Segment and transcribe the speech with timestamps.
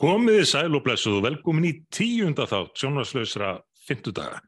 [0.00, 4.40] Komiði sæl og blessuð og velkomin í tíunda þátt sjónvarslausra fymtudaga.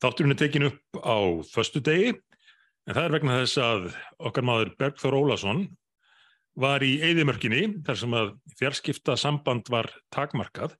[0.00, 1.18] Þátturinn er tekin upp á
[1.50, 3.88] förstu degi en það er vegna þess að
[4.30, 5.66] okkar maður Bergþór Ólason
[6.58, 10.78] var í Eidimörkinni þar sem að fjarskipta samband var takmarkað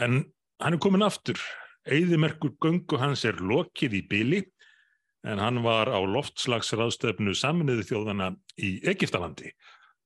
[0.00, 0.22] en
[0.62, 1.38] hann er komin aftur.
[1.84, 4.40] Eidimörkur göngu hans er lokið í byli
[5.28, 9.52] en hann var á loftslagsraðstöfnu saminuðu þjóðana í Egiptalandi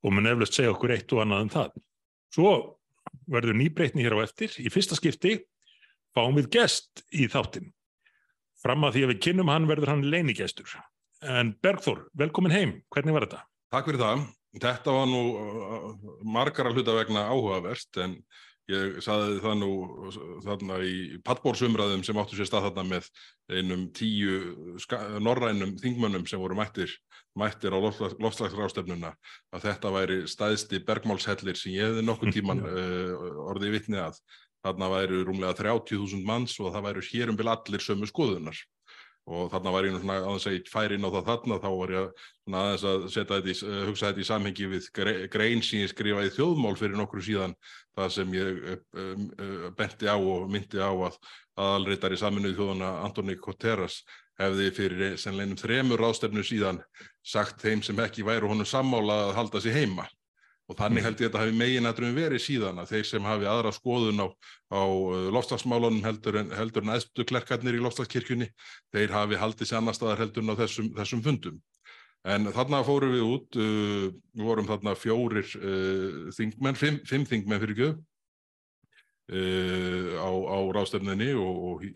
[0.05, 1.71] og mun eflust segja okkur eitt og annað um það.
[2.35, 2.51] Svo
[3.30, 4.55] verður nýbreytni hér á eftir.
[4.62, 5.38] Í fyrsta skipti
[6.16, 7.73] fáum við gest í þáttin.
[8.62, 10.70] Fram að því að við kynnum hann verður hann leinigestur.
[11.27, 12.74] En Bergþór, velkomin heim.
[12.92, 13.45] Hvernig var þetta?
[13.74, 14.27] Takk fyrir það.
[14.56, 15.88] Þetta var nú uh,
[16.24, 18.16] margar að hluta vegna áhugaverst en
[18.70, 19.70] ég saði það nú
[20.42, 23.11] þarna í pattbórsumræðum sem áttu sér stað þarna með
[23.52, 24.78] einum tíu
[25.23, 26.91] norrænum þingmönnum sem voru mættir,
[27.37, 29.13] mættir á loftslagsrástefnuna
[29.55, 34.21] að þetta væri staðsti bergmálshellir sem ég hefði nokkur tíman uh, orðið vitni að.
[34.67, 38.59] Þarna væri rúmlega 30.000 manns og það væri hér um bil allir sömu skoðunar
[39.27, 41.93] og þarna var ég svona aðeins að ég færi inn á það þarna þá var
[41.93, 43.56] ég svona aðeins að setja þetta í,
[43.89, 44.87] hugsa þetta í samhengi við
[45.33, 47.56] grein sem ég skrifaði þjóðmál fyrir nokkru síðan
[47.98, 48.61] það sem ég
[49.03, 49.25] um,
[49.78, 51.19] benti á og myndi á að
[51.59, 53.98] aðalreitar í saminuð þjóðana Antoni Koteras
[54.41, 56.83] hefði fyrir senleinum þremur ráðstefnu síðan
[57.25, 60.06] sagt þeim sem ekki væru honum sammála að halda sig heima.
[60.67, 63.70] Og þannig held ég að þetta hafi meginætturum verið síðan að þeir sem hafi aðra
[63.75, 64.27] skoðun á,
[64.75, 64.83] á
[65.37, 68.48] lofslagsmálunum heldur en, en aðstu klerkarnir í lofslagskirkjunni,
[68.91, 71.61] þeir hafi haldið sér annar staðar heldur en á þessum, þessum fundum.
[72.27, 77.62] En þarna fórum við út, uh, við vorum þarna fjórir uh, þingmenn, fimm, fimm þingmenn
[77.62, 77.97] fyrir göð
[79.32, 81.86] uh, á, á rástefninni og, og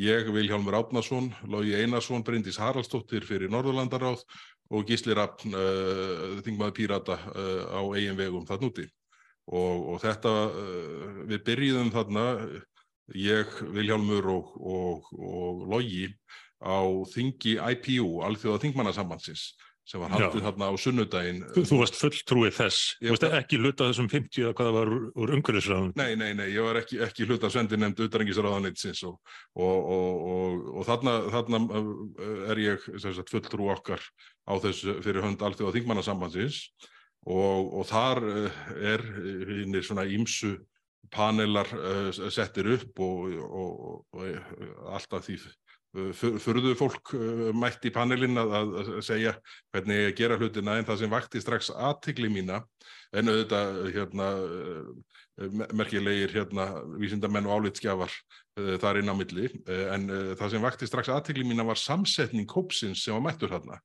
[0.00, 4.24] ég, Vilhjálmur Átnason, Lógi Einarsson, Bryndís Haraldsdóttir fyrir Norðurlandaráð
[4.70, 8.86] og Gísli Rappn, uh, þingmaður Pírata uh, á eigin vegum þarna úti.
[9.50, 12.26] Og, og þetta, uh, við byrjiðum þarna,
[13.18, 15.10] ég, Viljálmur og, og,
[15.70, 16.06] Logi
[16.60, 19.54] á þingi IPU, Alþjóða Þingmannasambandsins,
[19.88, 21.40] sem var haldið þarna á sunnudaginn.
[21.54, 24.92] Þú, þú varst fulltrúið þess, þú varst ekki hluta þessum 50 eða hvað það var
[25.24, 25.90] úr umhverfisræðum.
[25.98, 29.18] Nei, nei, nei, ég var ekki, ekki hluta sendinemnd utanrengisræðanitsins og,
[29.64, 31.62] og þarna, þarna
[32.52, 34.04] er ég sagt, fulltrú okkar
[34.46, 36.62] á þessu fyrir hönd Alþjóða Þingmannasambandsins
[37.26, 38.22] og, og þar
[38.78, 39.04] er
[39.50, 40.54] hinnir svona ímsu
[41.10, 45.40] panelar uh, settir upp og, og, og alltaf því
[45.90, 47.12] fyrðu fólk
[47.56, 49.32] mætt í panelin að, að segja
[49.72, 52.60] hvernig ég gera hlutina en það sem vakti strax aðtikli mína
[53.16, 54.28] en auðvitað hérna,
[55.74, 56.68] merkilegir hérna,
[57.00, 58.14] vísindamenn og álitskjafar
[58.54, 60.06] þar inn á milli en
[60.38, 63.80] það sem vakti strax aðtikli mína var samsetning hópsins sem var mættur hérna.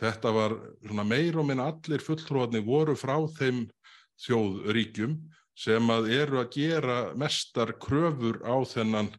[0.00, 0.56] Þetta var
[1.04, 3.66] meir og minna allir fulltrúarnir voru frá þeim
[4.24, 5.18] þjóðríkjum
[5.54, 9.12] sem að eru að gera mestar kröfur á þennan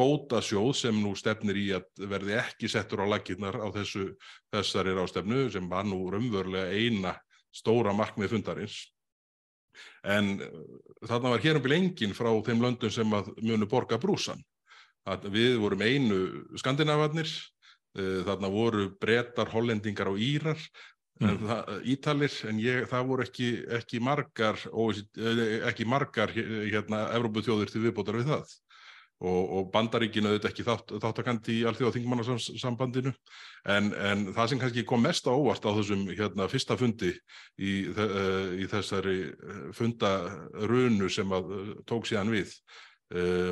[0.00, 4.14] bótasjóð sem nú stefnir í að verði ekki settur á lakirnar á þessu,
[4.54, 7.14] þessari rástefnu sem var nú raunverulega eina
[7.52, 8.78] stóra markmið fundarins.
[10.04, 10.38] En
[11.06, 14.40] þarna var hérum byrj engin frá þeim löndum sem munu borga brúsan.
[15.08, 16.20] Að við vorum einu
[16.60, 17.30] skandinavarnir,
[17.96, 20.60] þarna voru brettar, hollendingar og írar,
[21.20, 21.44] mm.
[21.46, 23.50] það, ítalir, en ég, það voru ekki,
[23.80, 24.60] ekki margar,
[25.70, 28.58] ekki margar hérna, Evrópuþjóðir til viðbótar við það
[29.20, 33.12] og, og bandaríkinu auðvitað ekki þátt, þáttakandi í allþjóða þingmannarsambandinu
[33.68, 37.12] en, en það sem kannski kom mest á óvart á þessum hérna, fyrsta fundi
[37.60, 39.18] í, í þessari
[39.76, 41.52] fundarunu sem að
[41.90, 42.54] tók síðan við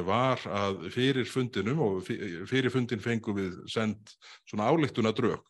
[0.07, 4.13] var að fyrir fundinum og fyrir fundin fengum við sendt
[4.47, 5.43] svona álíktuna drög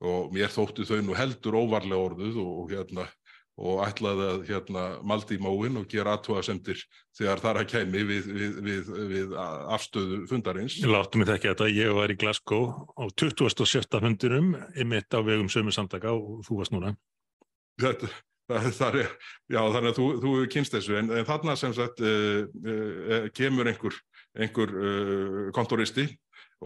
[0.00, 3.06] og mér þóttu þau nú heldur óvarlega orðuð og hérna
[3.56, 6.82] og ætlaði að hérna, maldi í móin og gera aðtóasemtir
[7.16, 9.34] þegar þar að kemi við, við, við, við
[9.72, 10.76] afstöðu fundarins.
[10.82, 12.68] Ég láttu mig ekki þetta, ég var í Glasgow
[13.00, 13.88] á 27.
[14.04, 16.92] fundinum, ymitt á vegum sömu samtaka og þú varst núna.
[17.80, 18.10] Þetta,
[18.52, 19.16] það, það er,
[19.56, 23.72] já þannig að þú, þú kynst þessu, en, en þarna sem sagt uh, uh, kemur
[23.72, 23.96] einhver,
[24.36, 26.10] einhver uh, kontoristi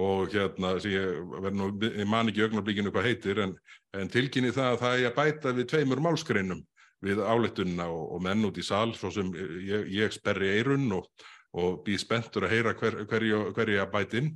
[0.00, 1.22] og hérna, ég,
[1.54, 3.54] nú, ég man ekki augnablíkinu hvað heitir, en,
[3.94, 6.66] en tilkynni það að það er að bæta við tveimur málskreinum
[7.04, 11.08] við áleitunina og, og menn út í sal svo sem ég, ég sperri eirun og,
[11.56, 14.30] og býð spenntur að heyra hver, hverju, hverju að bæti inn.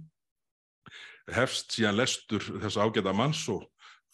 [1.35, 3.65] Hefst síðan lestur þess ágæta manns og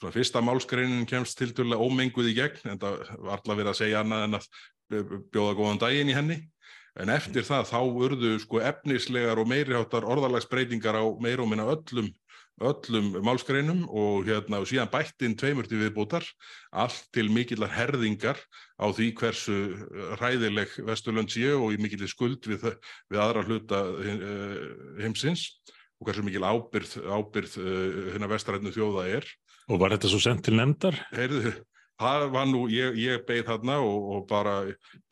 [0.01, 3.81] svona fyrsta málskreinin kemst til dörlega ómenguð í gegn en það var alltaf verið að
[3.81, 4.49] segja annað en að
[5.35, 6.39] bjóða góðan daginn í henni.
[6.99, 12.11] En eftir það þá urðu sko efnislegar og meiriháttar orðalagsbreytingar á meir og minna öllum
[12.61, 16.27] öllum málskreinum og, hérna, og síðan bættinn tveimur til viðbútar,
[16.71, 18.41] allt til mikillar herðingar
[18.77, 19.59] á því hversu
[20.21, 22.67] ræðileg Vesturlönd séu og í mikillir skuld við,
[23.11, 24.61] við aðra hluta uh,
[25.01, 25.49] heimsins
[26.01, 27.57] og hversu mikil ábyrð, ábyrð
[28.15, 29.27] hérna vestarætnu þjóða er.
[29.71, 30.97] Og var þetta svo sendt til nefndar?
[31.13, 31.53] Heyrðu,
[32.01, 34.55] það var nú, ég, ég beigð þarna og, og bara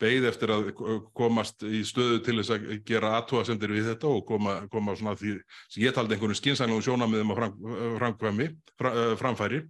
[0.01, 0.69] beigð eftir að
[1.17, 5.35] komast í stöðu til þess að gera aðtóasendir við þetta og koma, koma svona því
[5.69, 7.59] sem ég taldi einhvern skynsænlegum sjónamiðum á fram,
[7.99, 9.61] framkvæmi, eh, framfæri.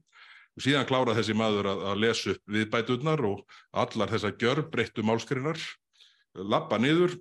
[0.57, 5.59] Og síðan klára þessi maður að, að lesa upp viðbæturnar og allar þessar gjörbreyttu málskrinar
[6.35, 7.17] lappa niður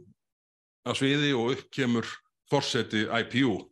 [0.87, 2.09] á sviði og upp kemur
[2.49, 3.65] forseti IPU uh,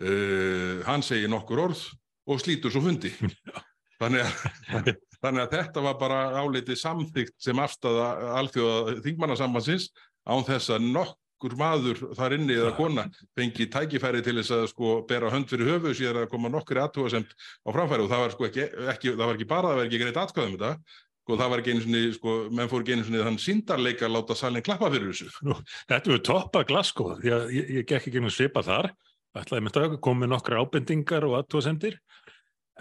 [0.00, 1.82] eh, hann segir nokkur orð
[2.24, 3.12] og slítur svo fundi.
[4.00, 4.94] Þannig að
[5.24, 8.08] Þannig að þetta var bara álitið samþygt sem afstæða
[8.42, 9.86] alþjóða þingmannasambansins
[10.28, 13.06] án þess að nokkur maður þar inni eða kona
[13.36, 17.32] fengi tækifæri til þess að sko bera hönd fyrir höfu síðan að koma nokkur aðtúasemt
[17.32, 18.04] á framfæri.
[18.04, 20.54] Og það var sko ekki, ekki, það var ekki bara, það var ekki greitt atkvæðum
[20.58, 24.08] þetta, sko það var ekki einu svoni, sko menn fór ekki einu svoni þann síndarleika
[24.08, 25.30] að láta salin klappa fyrir þessu.
[25.48, 25.56] Nú,
[25.88, 28.92] þetta var toppað glasko því að ég, ég gekk ekki einu svipa þar,
[29.40, 31.96] ætlaði með það að koma með nokkra ábendingar og aðtúasemdir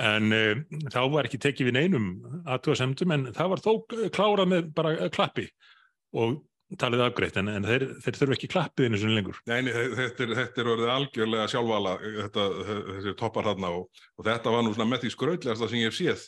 [0.02, 0.64] en uh,
[0.94, 2.08] þá var ekki tekið við neinum
[2.50, 3.72] aðtúasemdum en það var þó
[4.16, 5.50] klárað með bara klappi
[6.18, 6.42] og
[6.80, 9.42] talið afgreitt en, en þeir, þeir þurfu ekki klappið einu svona lengur.
[9.50, 14.56] Nei, þetta er, þetta er orðið algjörlega sjálfvala þetta, þessi toppar þarna og, og þetta
[14.56, 16.26] var nú svona með því skröðlegasta sem ég hef séð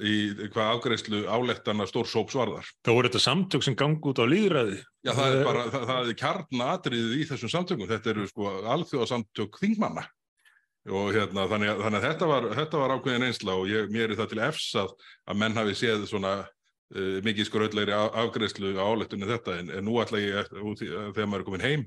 [0.00, 2.68] í hvað afgreifslu álettana stór sóps varðar.
[2.86, 4.78] Það voru þetta samtök sem gangi út á líðræði?
[5.04, 7.90] Já, það er bara, það, það er kjarnatriðið í þessum samtökum.
[7.90, 10.06] Þetta eru sko alþjóðasamtök þingmanna
[10.90, 14.10] og hérna, þannig, að, þannig að þetta var, þetta var ákveðin einsla og ég, mér
[14.10, 14.94] er það til efs að,
[15.30, 20.00] að menn hafi séð svona uh, mikið skröldlegri afgreðslu á áleitunni þetta en, en nú
[20.02, 21.84] ætla ég, út, þegar maður er komin heim,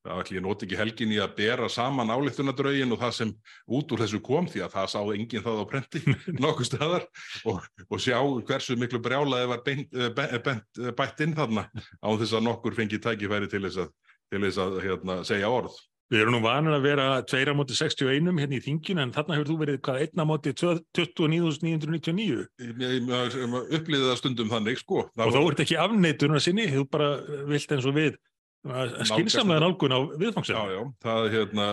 [0.00, 3.34] þá ætla ég noti ekki helgin í að bera saman áleitunadrögin og það sem
[3.76, 6.02] út úr þessu kom því að það sá enginn það á prenti
[6.40, 7.06] nokkuð staðar
[7.44, 8.16] og, og sjá
[8.48, 10.08] hversu miklu brjálaði var beint, eh,
[10.40, 13.94] beint, bætt inn þarna á þess að nokkur fengi tækifæri til þess að,
[14.32, 15.76] til þess að hérna, segja orð.
[16.10, 19.36] Við erum nú vanið að vera 2 á móti 61 hérna í þinginu en þarna
[19.36, 22.48] hefur þú verið hvað 1 á móti 29.999.
[22.58, 23.12] Ég
[23.78, 25.04] upplýði það stundum þannig sko.
[25.14, 27.12] Það og þá ert ekki afneiturinn að sinni, þú bara
[27.52, 28.18] vilt eins og við
[29.06, 30.58] skinsamlega nálgun á viðfangsinu.
[30.58, 31.66] Já, já, það er hérna,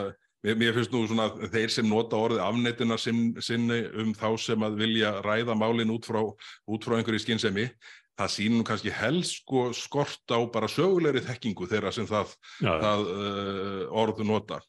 [0.46, 4.78] mér, mér finnst nú svona þeir sem nota orðið afneituna sinni um þá sem að
[4.86, 7.72] vilja ræða málinn út frá, út frá einhverju skinnsemi
[8.18, 12.34] það sínum kannski helst sko skort á bara sögulegri þekkingu þeirra sem það,
[12.64, 14.60] það uh, orðu nota.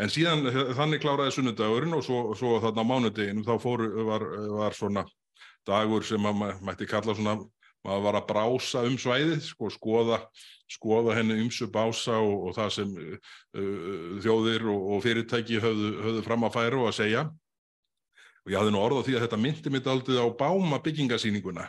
[0.00, 0.44] En síðan
[0.76, 4.24] þannig kláraði sunnudagurinn og svo, svo þarna mánudeginum þá fóru, var,
[4.58, 5.06] var svona
[5.68, 7.38] dagur sem maður mætti kalla svona,
[7.84, 10.20] maður var að brása um svæðið, sko skoða,
[10.72, 16.28] skoða henni umsu bása og, og það sem uh, þjóðir og, og fyrirtæki höfðu, höfðu
[16.28, 17.26] fram að færa og að segja.
[18.46, 21.66] Og ég hafði nú orða því að þetta myndi mitt aldrei á báma byggingasýninguna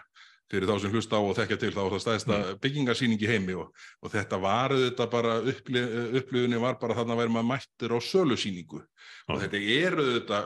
[0.51, 2.59] fyrir þá sem hlusta á og þekkja til þá það stæðsta mm.
[2.63, 3.71] byggingarsýning í heimi og,
[4.01, 9.33] og þetta var þetta bara upplifunni var bara þarna væri maður mættir á sölusýningu mm.
[9.33, 10.41] og þetta eru þetta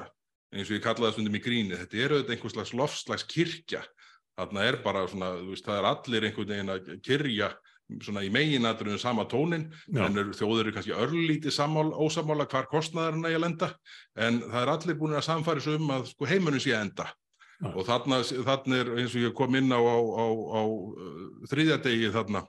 [0.51, 3.83] eins og ég kallaði stundum í gríni þetta eru þetta einhvers slags lofslags kirkja
[4.39, 7.51] þarna er bara svona veist, það er allir einhvern veginn að kyrja
[7.99, 10.05] svona í meginadrunum sama tónin Já.
[10.05, 11.57] en þjóður eru kannski örlítið
[11.99, 13.71] ósamála hvar kostnæðarinn að ég lenda
[14.15, 17.09] en það er allir búin að samfæri svo um að sko, heimunum sé enda.
[17.69, 22.09] Og þarna, þarna er eins og ég kom inn á, á, á, á uh, þriðjadegi
[22.15, 22.41] þarna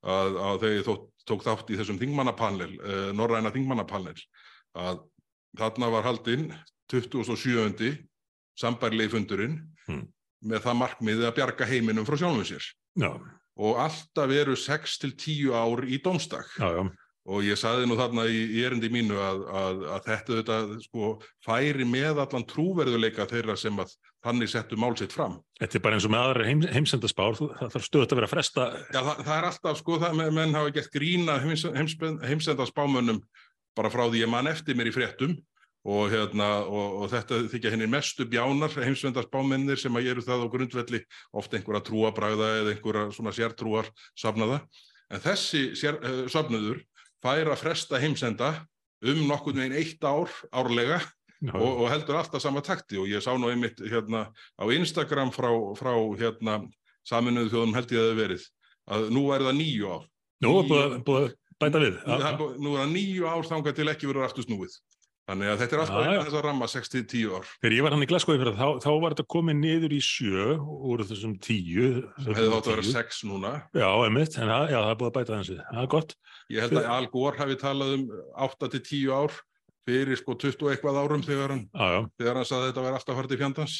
[0.00, 4.14] að, að tók, tók þátt í þessum þingmannapanel, uh, norræna þingmannapanel,
[4.78, 5.02] að
[5.58, 6.48] þarna var haldinn
[6.92, 7.90] 27.
[8.58, 9.58] sambærlegi fundurinn
[9.88, 10.06] hmm.
[10.46, 12.72] með það markmiði að bjarga heiminum frá sjálfum sér.
[12.98, 13.12] Já.
[13.60, 16.54] Og alltaf eru 6-10 ár í domstak.
[16.58, 16.84] Já, já
[17.28, 21.10] og ég saði nú þarna í, í erindi mínu að, að, að þetta, þetta sko,
[21.44, 23.92] færi með allan trúverðuleika þeirra sem að
[24.24, 25.38] þannig settu mál sitt fram.
[25.60, 28.66] Þetta er bara eins og með aðra heim, heimsendaspár, það þarf stöðt að vera fresta.
[28.90, 31.96] Já, það, það er alltaf, sko, það, menn hafa gett grína heims, heims,
[32.26, 33.22] heimsendaspámönnum
[33.78, 35.38] bara frá því ég mann eftir mér í fréttum
[35.86, 40.52] og, hérna, og, og þetta þykja henni mestu bjánar heimsvendarsbámennir sem að eru það á
[40.52, 41.00] grundvelli
[41.32, 44.60] ofta einhverja trúabræða eða einhverja svona sértrúar safnaða
[45.10, 46.82] en þessi sér, uh, safnuður
[47.24, 48.52] fær að fresta heimsenda
[49.00, 51.00] um nokkur veginn eitt ár árlega
[51.48, 54.26] og, og heldur alltaf sama takti og ég sá nú einmitt hérna
[54.60, 56.60] á Instagram frá, frá hérna
[57.08, 58.46] saminuðu þjóðum held ég að það verið
[58.90, 60.06] að nú er það nýju ár.
[60.40, 61.28] Nú er búið, búið
[61.60, 61.98] bæta við.
[62.06, 64.78] Nú er það nýju ár þángar til ekki verið aftur snúið.
[65.30, 67.50] Þannig að þetta er alltaf einhvern þess að ramma 6-10 ár.
[67.62, 70.46] Þegar ég var hann í Glasgow það, þá, þá var þetta komið niður í sjö
[70.90, 71.90] úr þessum tíu.
[72.16, 73.52] Það hefði þátt að vera 6 núna.
[73.78, 75.58] Já, einmitt, en það, já, það er búið að bæta þessi.
[75.68, 76.16] Það er gott.
[76.50, 78.04] Ég held að Al Gore hafi talað um
[78.48, 79.38] 8-10 ár
[79.88, 82.98] fyrir sko 20 eitthvað árum þegar hann, Já, já, þegar hann saði að þetta væri
[83.00, 83.76] alltaf farið til fjandans.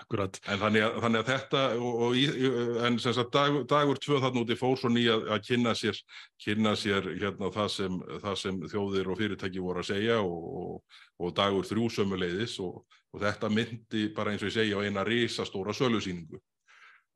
[0.00, 0.38] akkurat.
[0.48, 4.44] En þannig að, þannig að þetta, og, og, en sem sagt dag, dagur tvö þarna
[4.44, 5.98] úti fór svo nýja að kynna sér,
[6.40, 11.02] kynna sér hérna það sem, það sem þjóðir og fyrirtæki voru að segja og, og,
[11.20, 12.80] og dagur þrjú sömuleiðis og,
[13.12, 16.40] og þetta myndi bara eins og ég segja á eina risastóra sölusýningu.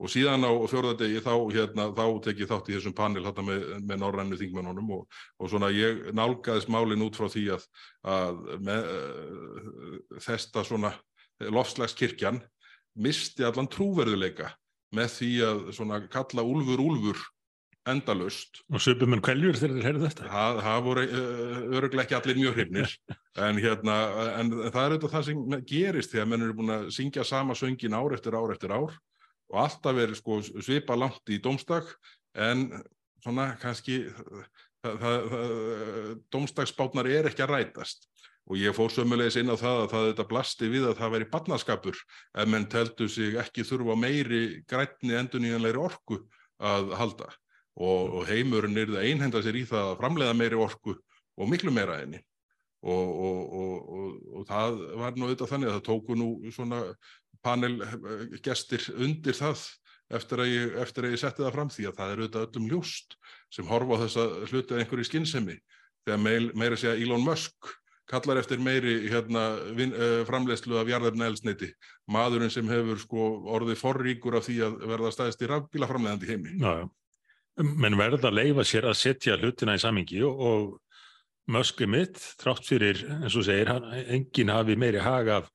[0.03, 4.01] Og síðan á fjórðardegi þá, hérna, þá tekið þátt í þessum panel hérna með, með
[4.03, 7.69] norrænu þingmennunum og, og svona ég nálgaðist málinn út frá því að,
[8.11, 10.91] að með, uh, þesta svona
[11.43, 12.43] lofslagskirkjan
[13.03, 14.51] misti allan trúverðuleika
[14.93, 17.23] með því að svona kalla úlfur úlfur
[17.89, 18.61] endalaust.
[18.71, 20.27] Og söpum en kveljur þegar þeir heyrðu þetta.
[20.31, 22.93] Það, það voru uh, öruglega ekki allir mjög hrifnir
[23.47, 23.97] en, hérna,
[24.39, 27.99] en það er auðvitað það sem gerist þegar menn eru búin að syngja sama söngin
[27.99, 28.95] ár eftir ár eftir ár
[29.53, 31.91] og alltaf er sko, svipa langt í domstak
[32.35, 32.71] en
[33.23, 34.07] svona kannski
[36.33, 38.09] domstagsbátnar er ekki að rætast.
[38.51, 41.29] Og ég fór sömulegis inn á það að það þetta blasti við að það veri
[41.31, 46.19] barnaskapur ef menn teltu sig ekki þurfa meiri grænni enduníjanleiri orku
[46.59, 47.31] að halda.
[47.79, 50.97] Og, og heimurinn er það einhenda sér í það að framleiða meiri orku
[51.39, 52.19] og miklu meira enni
[52.83, 56.81] og, og, og það var nú auðvitað þannig að það tóku nú svona
[57.45, 59.67] panelgestir undir það
[60.13, 62.67] eftir að, ég, eftir að ég setti það fram því að það er auðvitað öllum
[62.73, 63.15] ljóst
[63.53, 65.57] sem horfa á þessa hluti af einhverju skinnsemi
[66.05, 67.73] þegar meil, meira segja Elon Musk
[68.13, 69.45] kallar eftir meiri hérna,
[69.77, 71.71] vin, uh, framleiðslu af jarðefna elsneiti
[72.13, 76.57] maðurinn sem hefur sko, orðið forríkur af því að verða staðist í rafbílaframleiðandi heimi.
[76.61, 76.91] Já.
[77.63, 82.69] Menn verða að leifa sér að setja hlutina í samingi og, og mösku mitt, þrátt
[82.69, 85.51] fyrir, eins og segir, hann, enginn hafi meiri haga af,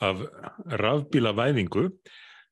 [0.00, 0.24] af
[0.80, 1.86] rafbílavæðingu.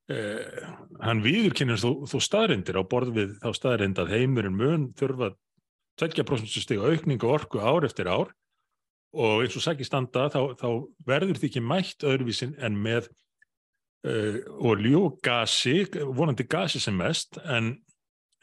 [0.09, 0.65] Eh,
[1.05, 5.35] hann viðurkennir þó, þó staðrindir á borð við þá staðrind að heimurinn mun þurfa
[6.01, 8.31] 20% stiga aukningu orku ár eftir ár
[9.13, 10.69] og eins og sækir standa þá, þá
[11.09, 13.09] verður því ekki mætt öðruvísin en með
[14.07, 14.39] uh,
[14.71, 17.75] olju og gasi, vonandi gasi sem mest, en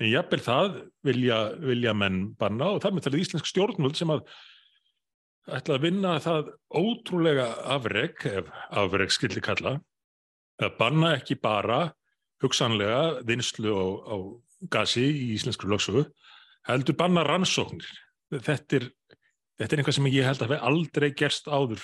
[0.01, 4.25] jafnvel það vilja, vilja menn banna og það með talið íslensk stjórnvöld sem að
[5.45, 9.77] ætla að vinna það ótrúlega afreg, ef afreg skildi kalla,
[10.61, 11.89] að banna ekki bara
[12.43, 14.15] hugsanlega vinslu á, á
[14.71, 16.05] gasi í íslensku lögsögu,
[16.67, 17.87] heldur banna rannsóknir.
[18.33, 18.89] Þetta er,
[19.59, 21.83] þetta er einhvað sem ég held að við aldrei gerst áður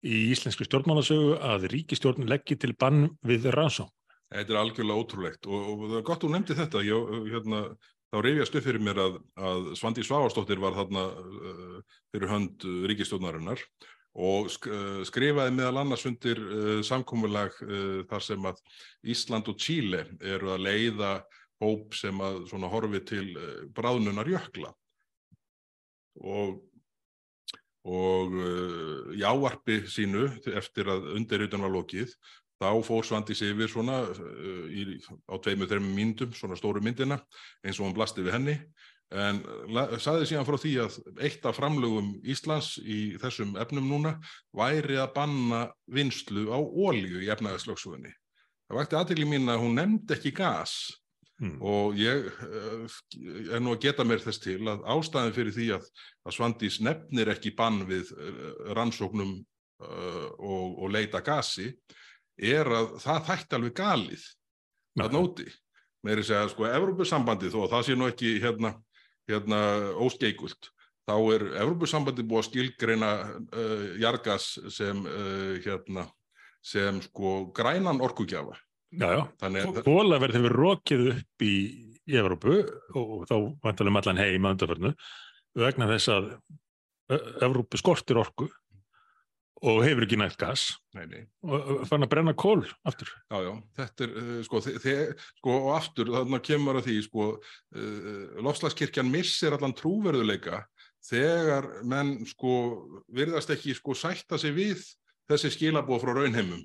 [0.00, 3.92] í íslensku stjórnmálasögu að ríkistjórn leggji til bann við rannsókn.
[4.30, 6.82] Þetta er algjörlega ótrúlegt og, og það er gott að þú nefndi þetta.
[6.86, 7.62] Ég, hérna,
[8.10, 12.78] þá reyfjast upp fyrir mér að, að Svandi Svavarsdóttir var þarna uh, fyrir hönd uh,
[12.90, 13.62] ríkistjórnarinnar
[14.20, 16.40] og uh, skrifaði meðal annars undir
[16.86, 17.54] samkomulag
[18.10, 18.58] þar sem að
[19.14, 21.12] Ísland og Tíle eru að leiða
[21.62, 23.26] hóp sem að horfi til
[23.76, 24.72] bráðnunar jökla.
[26.24, 26.58] Og
[27.80, 28.34] og
[29.16, 32.10] í ávarpi sínu eftir að undirriðun var lokið
[32.60, 37.20] þá fór Svandís yfir svona uh, í, á tveimur, þreimur myndum, svona stóru myndina
[37.64, 38.56] eins og hann blasti við henni
[39.10, 39.40] en
[39.98, 44.12] saði síðan frá því að eitt af framlögum Íslands í þessum efnum núna
[44.54, 48.12] væri að banna vinslu á ólíu í efnaðarslöksugunni.
[48.70, 50.76] Það vakti aðtegli mín að hún nefndi ekki gas
[51.42, 51.56] mm.
[51.58, 52.98] og ég uh,
[53.50, 55.90] er nú að geta mér þess til að ástæðin fyrir því að,
[56.22, 59.40] að Svandís nefnir ekki bann við uh, rannsóknum
[59.80, 61.70] og, og leita gasi
[62.40, 64.28] er að það þætti alveg galið
[65.00, 65.48] að nóti.
[66.06, 68.72] Meiri segja, sko, Evrópusambandi þó að það sé nú ekki hérna,
[69.28, 69.58] hérna
[70.00, 70.70] óskeigult,
[71.08, 76.06] þá er Evrópusambandi búið að skilgreina uh, jargas sem, uh, hérna,
[76.64, 78.56] sem sko grænan orkugjafa.
[78.90, 79.22] Já, já,
[79.86, 81.54] hólaverð hefur rokið upp í,
[82.10, 82.56] Evrópu
[82.98, 84.90] og þá vantalum allan heim að undarförnu
[85.60, 86.24] vegna þess að
[87.44, 88.48] Evrópu skortir orku
[89.60, 90.62] og hefur ekki nægt gas
[90.96, 91.22] nei, nei.
[91.44, 93.10] og fann að brenna kól aftur.
[93.28, 93.50] Já, já,
[93.80, 97.26] þetta er, uh, sko, sko og aftur, þannig kemur að því, sko,
[97.76, 100.64] uh, lofslagskirkjan missir allan trúverðuleika
[101.10, 102.54] þegar menn, sko,
[103.12, 104.84] virðast ekki, sko, sætta sig við
[105.30, 106.64] þessi skilabóð frá raunheimum.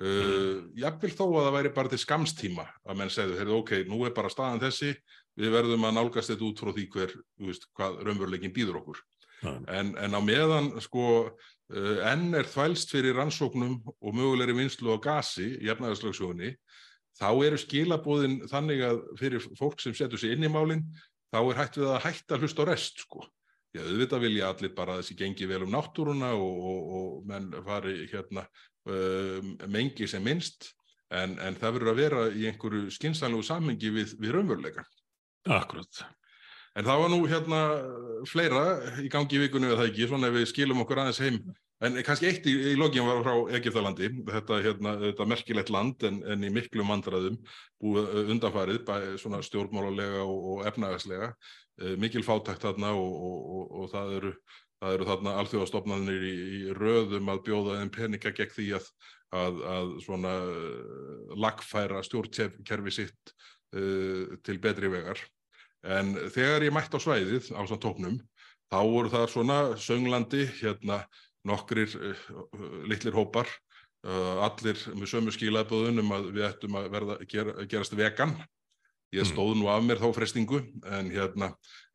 [0.00, 0.60] Uh, mm.
[0.80, 4.16] Jafnvel þó að það væri bara til skamstíma að menn segðu, heyrðu, ok, nú er
[4.16, 4.94] bara staðan þessi,
[5.36, 9.02] við verðum að nálgast þetta út frá því hver, þú veist, hvað raunveruleikin býður okkur.
[9.42, 14.98] En, en á meðan sko uh, enn er þvælst fyrir rannsóknum og mögulegri vinslu á
[15.00, 16.54] gasi í efnaðarslöksjóni,
[17.20, 20.84] þá eru skilabóðin þannig að fyrir fólk sem setur sér inn í málinn,
[21.32, 23.24] þá er hægt við að hætta að hlusta á rest sko.
[23.70, 27.52] Já, auðvitað vilja allir bara að þessi gengi vel um náttúruna og, og, og menn
[27.62, 28.42] fari hérna
[28.90, 30.72] um, mengi sem minnst,
[31.14, 34.84] en, en það verður að vera í einhverju skynsælegu samhengi við, við raunveruleika.
[35.46, 36.02] Akkurat.
[36.78, 37.60] En það var nú hérna
[38.30, 38.62] fleira
[39.02, 41.40] í gangi í vikunni eða það ekki, svona ef við skilum okkur aðeins heim.
[41.80, 46.18] En kannski eitt í, í lokin var frá Egiptalandi, þetta, hérna, þetta merkilegt land en,
[46.28, 47.38] en í miklu mandræðum
[47.80, 51.30] búið undanfarið, bæ, svona stjórnmálulega og, og efnagaslega,
[51.80, 54.34] e, mikil fátækt þarna og, og, og það eru,
[54.84, 58.92] það eru þarna alþjóðastofnanir í, í röðum að bjóða einn peninga gegn því að,
[59.40, 60.36] að, að svona
[61.46, 63.34] lagfæra stjórnkerfi sitt
[63.72, 65.24] uh, til betri vegar.
[65.86, 68.20] En þegar ég mætti á svæðið á svona tóknum,
[68.68, 71.02] þá voru það svona sönglandi, hérna
[71.48, 72.24] nokkrir uh,
[72.90, 73.48] litlir hópar,
[74.04, 78.36] uh, allir með sömu skilaböðun um að við ættum að verða, gera, gerast vegan.
[79.10, 81.48] Ég stóð nú af mér þá frestingu, en, hérna,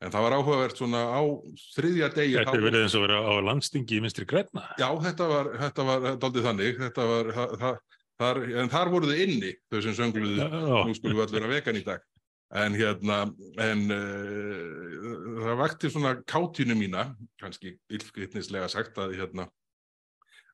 [0.04, 1.24] en það var áhugavert svona á
[1.72, 2.34] þriðja degi.
[2.36, 4.66] Þetta er verið eins og verið á landstingi í minstri græna.
[4.76, 7.80] Já, þetta var, þetta var daldið þannig, þetta var, það,
[8.20, 11.84] þar, en þar voruð inni þau sem söngluðu, nú skulum við allir vera vegan í
[11.86, 12.04] dag.
[12.54, 13.24] En hérna,
[13.58, 15.06] en uh,
[15.42, 17.08] það vakti svona kátinu mína,
[17.42, 19.48] kannski illskriðnislega sagt að hérna,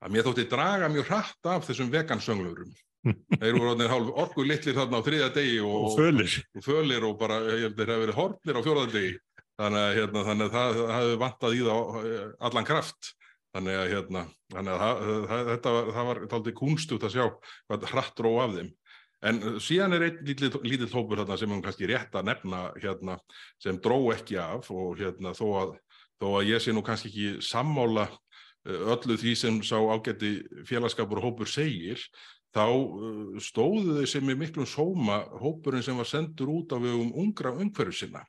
[0.00, 2.72] að mér þótti draga mjög hratt af þessum vegansönglurum.
[3.42, 6.38] Þeir voru orðinir hálf orgu litlir þarna á þriðja degi og, og fölir.
[6.56, 9.14] Og fölir og bara, að þeir hafi verið horfnir á fjóraða degi.
[9.60, 11.98] Þannig að, hérna, þannig að það, það hafi vantað í það
[12.48, 13.10] allan kraft.
[13.52, 14.22] Þannig að, hérna,
[14.54, 17.24] þannig að það, það, þetta var, það var taldið kunstut að sjá
[17.68, 18.70] hvað hratt ró af þeim.
[19.22, 23.18] En síðan er einn lítill, lítill hópur þarna sem er kannski rétt að nefna hérna,
[23.62, 25.76] sem dró ekki af og hérna, þó, að,
[26.18, 28.08] þó að ég sé nú kannski ekki sammála
[28.66, 30.36] öllu því sem sá ágætti
[30.68, 32.02] félagskapur og hópur segir,
[32.54, 32.66] þá
[33.42, 37.94] stóðu þau sem er miklum sóma hópurinn sem var sendur út á vegum ungra umhverju
[37.96, 38.26] sinna.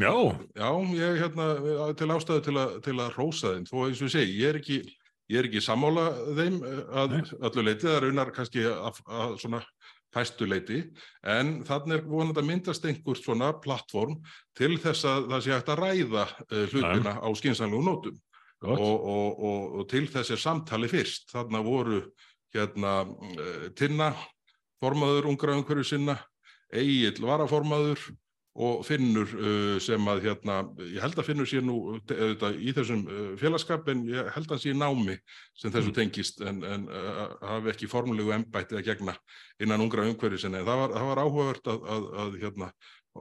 [0.00, 0.14] Já.
[0.56, 4.08] Já, ég er hérna til ástæðu til, a, til að rósa þeim, þó eins og
[4.08, 4.78] ég segi, ég er ekki,
[5.30, 6.06] ég er ekki sammála
[6.38, 7.32] þeim að Nei.
[7.50, 9.60] öllu leiti, það raunar kannski að, að svona
[10.14, 10.80] fæstuleiti,
[11.26, 14.16] en þannig er vonandi að myndast einhvers svona plattform
[14.58, 17.22] til þess að það sé hægt að ræða uh, hlutina Æ.
[17.22, 18.18] á skynsanlegu nótum
[18.66, 21.30] og, og, og, og til þess er samtali fyrst.
[21.32, 22.00] Þannig voru
[22.54, 24.10] hérna uh, Tinna,
[24.82, 26.18] formaður ungra umhverju sinna,
[26.70, 28.02] Egil varaformaður
[28.58, 33.04] og Finnur uh, sem að hérna, ég held að Finnur sé nú uh, í þessum
[33.06, 35.16] uh, félagskap en ég held að hann sé námi
[35.58, 36.88] sem þessu tengist en, en
[37.46, 39.14] hafi ekki formulegu embætti að gegna
[39.62, 40.64] innan ungra umhverju sinna.
[40.66, 42.72] Það var, það var áhugavert að, að, að hérna,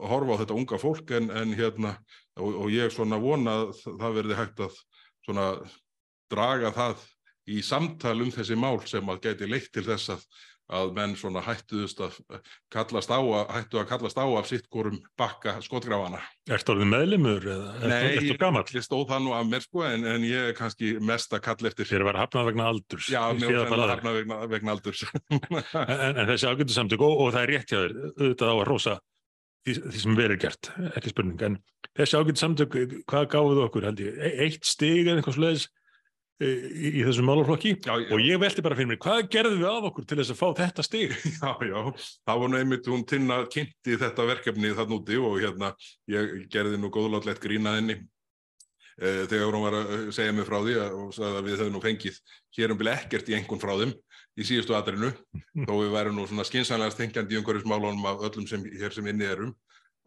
[0.10, 1.94] horfa á þetta unga fólk en, en hérna
[2.40, 4.82] og, og ég svona vona að það verði hægt að
[5.28, 5.48] svona
[6.30, 7.08] draga það
[7.50, 10.26] í samtal um þessi mál sem að geti leitt til þess að
[10.70, 12.18] að menn svona hættuðust að
[12.74, 16.22] kallast á að, hættu að kallast á af sitt korum bakka skotgrafana.
[16.50, 18.64] Ertu orðið meðlimur eða Nei, ertu gammal?
[18.68, 21.44] Nei, ég stóð það nú af mér sko en, en ég er kannski mest að
[21.50, 21.90] kalla eftir.
[21.90, 23.10] Þér var hafnað vegna aldurs.
[23.10, 25.06] Já, mér var hafnað vegna, vegna aldurs.
[25.34, 28.68] en, en þessi ágöndu samtök og, og það er rétt hjá þér, auðvitað á að
[28.70, 29.00] rosa
[29.66, 31.60] því, því sem verður gert, ekki spurning, en
[31.98, 32.80] þessi ágöndu samtök,
[33.10, 34.18] hvað gáðuð okkur held ég?
[34.22, 35.68] E eitt stig eða einhvers leðis
[36.44, 37.74] í, í þessum málaflokki.
[37.90, 40.48] Og ég veldi bara fyrir mér, hvað gerðum við af okkur til þess að fá
[40.62, 41.16] þetta stig?
[41.40, 41.82] Já, já,
[42.28, 45.74] það var nú einmitt, hún tinna kynnti þetta verkefni þann úti og hérna
[46.12, 48.00] ég gerði nú góðlátlegt grína henni.
[49.00, 51.84] E, þegar hún var að segja mig frá því og sagði að við höfum nú
[51.84, 52.18] fengið
[52.58, 53.94] hér um byrja ekkert í engun frá þeim
[54.40, 55.14] í síðustu aðrinu,
[55.68, 59.08] þó við værum nú svona skinsanlega stengjandi í umhverjum smálunum af öllum sem hér sem
[59.12, 59.56] inni erum.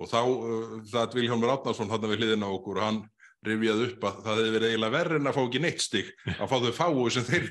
[0.01, 3.03] Og þá, uh, það Vilhelmur Átnarsson hann við hliðina okkur hann
[3.47, 6.51] rifjað upp að það hefði verið eiginlega verður en að fá ekki neitt stig að
[6.51, 7.47] fá þau fáu sem þeir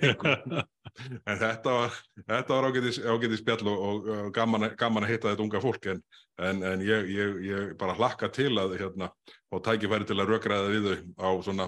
[1.29, 1.97] en þetta var,
[2.29, 5.89] þetta var ágætis, ágætis spjall og, og, og gaman, gaman að hitta þetta unga fólk
[5.91, 6.03] en,
[6.47, 9.11] en, en ég, ég, ég bara hlakka til að hérna,
[9.51, 11.67] fá tækifæri til að rökraða við þau á svona,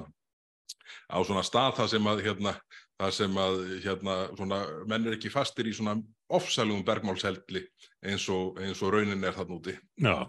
[1.11, 2.55] á svona stað það sem að hérna,
[3.01, 5.97] það sem að hérna, svona, menn er ekki fastir í svona
[6.33, 7.65] ofsalugum bergmálsheldli
[8.07, 9.75] eins og, eins og raunin er þann úti.
[9.99, 10.23] Já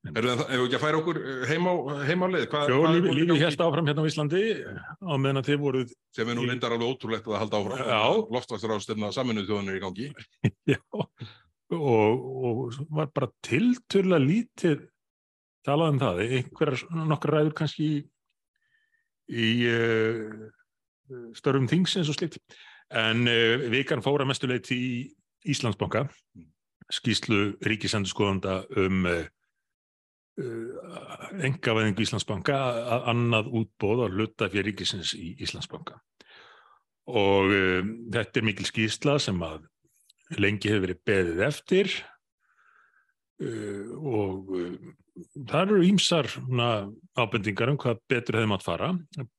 [0.00, 1.76] Erum við ekki að færa okkur heima á,
[2.08, 2.54] heima á leið?
[2.72, 4.44] Jó, lífið lífi hérst áfram hérna á Íslandi
[4.96, 5.90] á meðan þið voruð...
[6.16, 7.82] Sem er nú lindar alveg ótrúlegt að halda áfram.
[7.84, 8.04] Já.
[8.32, 10.06] Loftvastur ástöfna saminuð þjóðanir í gangi.
[10.72, 14.86] Já, og, og var bara tilturlega lítið
[15.68, 16.20] talað um það.
[16.38, 17.98] Einhverjar nokkur ræður kannski í,
[19.28, 20.46] í uh,
[21.36, 22.38] störfum þingsins og slikt.
[22.88, 25.10] En uh, vikan fóra mestuleit í
[25.44, 26.06] Íslandsbanka,
[26.88, 29.04] skýslu ríkisendurskoðanda um...
[29.04, 29.28] Uh,
[30.38, 32.56] engavæðingu Íslandsbanka
[32.94, 35.98] að annað útbóð á hlutafjör ríkisins í Íslandsbanka.
[37.10, 39.66] Og um, þetta er mikil skýrsla sem að
[40.38, 41.94] lengi hefur verið beðið eftir.
[43.40, 44.74] Uh, og uh,
[45.48, 46.28] það eru ímsar
[47.18, 48.92] ábendingar um hvað betur hefði mátt fara.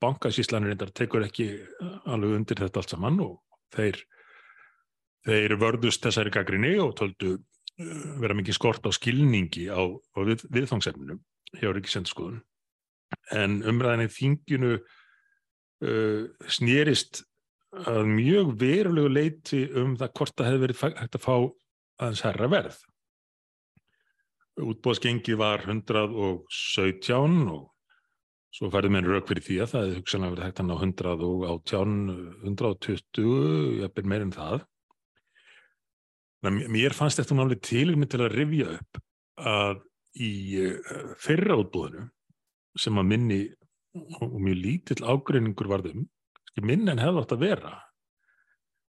[0.03, 1.53] Bankasíslanir reyndar tekur ekki
[2.09, 3.39] alveg undir þetta allt saman og
[3.73, 4.01] þeir,
[5.25, 7.37] þeir vörðust þessari gaggrinni og töldu
[8.21, 11.17] vera mikið skort á skilningi á, á við, viðfangsefninu
[11.59, 12.39] hjá Ríkisendurskoðun
[13.35, 17.23] en umræðinni þinginu uh, snýrist
[17.71, 21.35] að mjög verulegu leiti um það hvort það hefði verið hægt að fá
[22.01, 22.79] aðeins herra verð.
[24.61, 27.69] Útbóðsgengið var 117 og
[28.51, 31.93] svo færði mér rauk fyrir því að það hefði hugsanlega verið hægt að ná 118,
[32.51, 33.29] 120,
[33.79, 34.65] jafnveg meirinn það.
[36.41, 39.01] Mér fannst þetta náttúrulega tilum til að rifja upp
[39.41, 39.81] að
[40.17, 42.07] í eh, fyrra útbúðinu
[42.79, 43.39] sem að minni
[43.93, 46.05] og mjög lítill ágreiningur varðum,
[46.63, 47.73] minn en hefði átt að vera,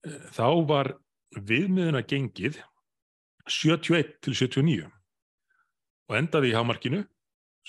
[0.06, 0.92] eh, þá var
[1.36, 2.60] viðmiðuna gengið
[3.50, 4.90] 71 til 79
[6.10, 7.02] og endaði í hámarkinu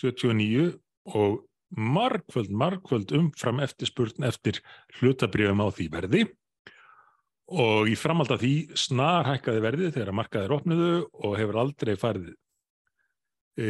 [0.01, 0.75] 79
[1.17, 1.41] og
[1.71, 4.59] markvöld, markvöld umfram eftirspurn eftir
[4.99, 6.23] hlutabrjöfum á því verði
[7.51, 12.29] og í framhald af því snar hækkaði verðið þegar markaðir opniðu og hefur aldrei farið
[13.59, 13.67] e,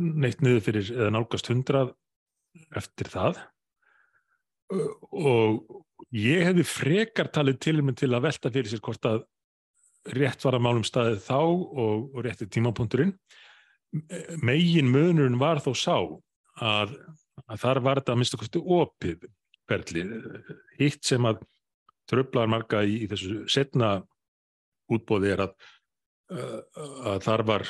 [0.00, 1.92] neitt niður fyrir eða nálgast hundrað
[2.80, 3.42] eftir það.
[4.70, 5.60] Og
[6.14, 9.22] ég hefði frekar talið til um til að velta fyrir sér hvort að
[10.16, 13.12] rétt var að málum staðið þá og, og rétti tímapunkturinn.
[14.40, 15.96] Megin munurinn var þó sá
[16.62, 16.94] að,
[17.44, 19.26] að þar var þetta að mista kosti opið
[19.70, 20.04] ferli
[20.80, 21.42] hitt sem að
[22.10, 23.98] tröflar marga í, í þessu setna
[24.90, 25.54] útbóði er að,
[26.34, 26.60] uh,
[27.14, 27.66] að þar var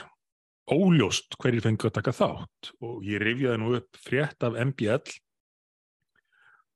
[0.70, 5.16] óljóst hverjir fengið að taka þátt og ég rifjaði nú upp frétt af MBL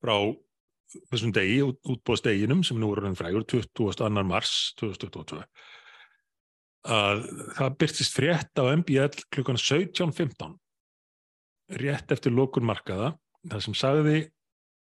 [0.04, 0.16] frá
[1.10, 4.10] þessum degi, út, útbóðsteginum sem nú er frægur 22.
[4.26, 5.42] mars 2022
[6.84, 7.24] að
[7.56, 10.58] það byrtist frétt á MBL klukkan 17.15
[11.80, 13.14] rétt eftir lókun markaða
[13.48, 14.18] það sem sagði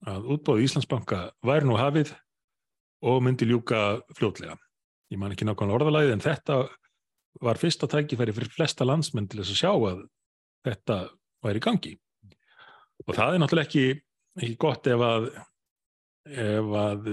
[0.06, 2.14] að útbóði Íslandsbanka væri nú hafið
[3.06, 4.56] og myndi ljúka fljótlega.
[5.12, 6.58] Ég man ekki nákvæmlega orðalagið en þetta
[7.44, 10.02] var fyrsta tækifæri fyrir flesta landsmenn til þess að sjá að
[10.66, 10.96] þetta
[11.44, 11.92] væri í gangi.
[13.06, 13.84] Og það er náttúrulega ekki,
[14.40, 15.28] ekki gott ef að,
[16.34, 17.08] ef að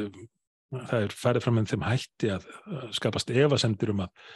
[0.75, 2.49] það er færið fram með þeim hætti að
[2.97, 4.27] skapast evasendur um að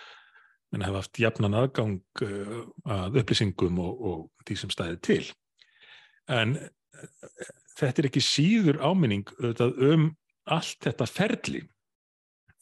[0.69, 2.59] menn hafa haft jafnan aðgang uh,
[2.93, 5.23] að upplýsingum og, og því sem stæði til.
[6.29, 6.55] En
[7.79, 10.11] þetta er ekki síður áminning um
[10.55, 11.63] allt þetta ferli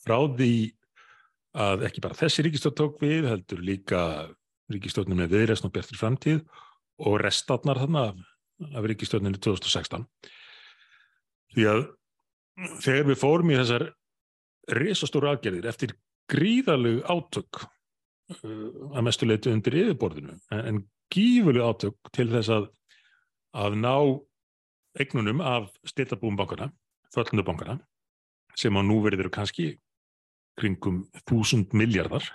[0.04, 0.54] frá því
[1.58, 4.02] að ekki bara þessi ríkistjórn tók við, heldur líka
[4.72, 6.42] ríkistjórnum með viðræstn og bjartir framtíð
[7.08, 8.20] og restatnar þarna af,
[8.78, 10.06] af ríkistjórninu 2016.
[11.56, 11.82] Því að
[12.84, 13.88] þegar við fórum í þessar
[14.78, 15.96] risastóru aðgerðir eftir
[16.32, 20.82] gríðalög átök uh, að mestu leitu undir yfirborðinu, en, en
[21.14, 22.68] gífurlegu átök til þess að,
[23.56, 23.96] að ná
[24.98, 26.72] eignunum af styrtabúum bankana
[27.16, 27.78] föllnubankana
[28.58, 29.68] sem á núverið eru kannski
[30.58, 32.26] kringum þúsund miljardar.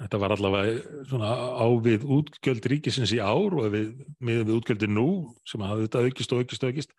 [0.00, 4.90] Þetta var allavega svona á við útgjöld ríkisins í ár og við, með við útgjöldir
[4.90, 5.08] nú
[5.46, 6.94] sem hafði þetta aukist og aukist og aukist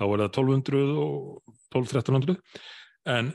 [0.00, 2.38] þá var það 1200 og 12-1300
[3.12, 3.32] en,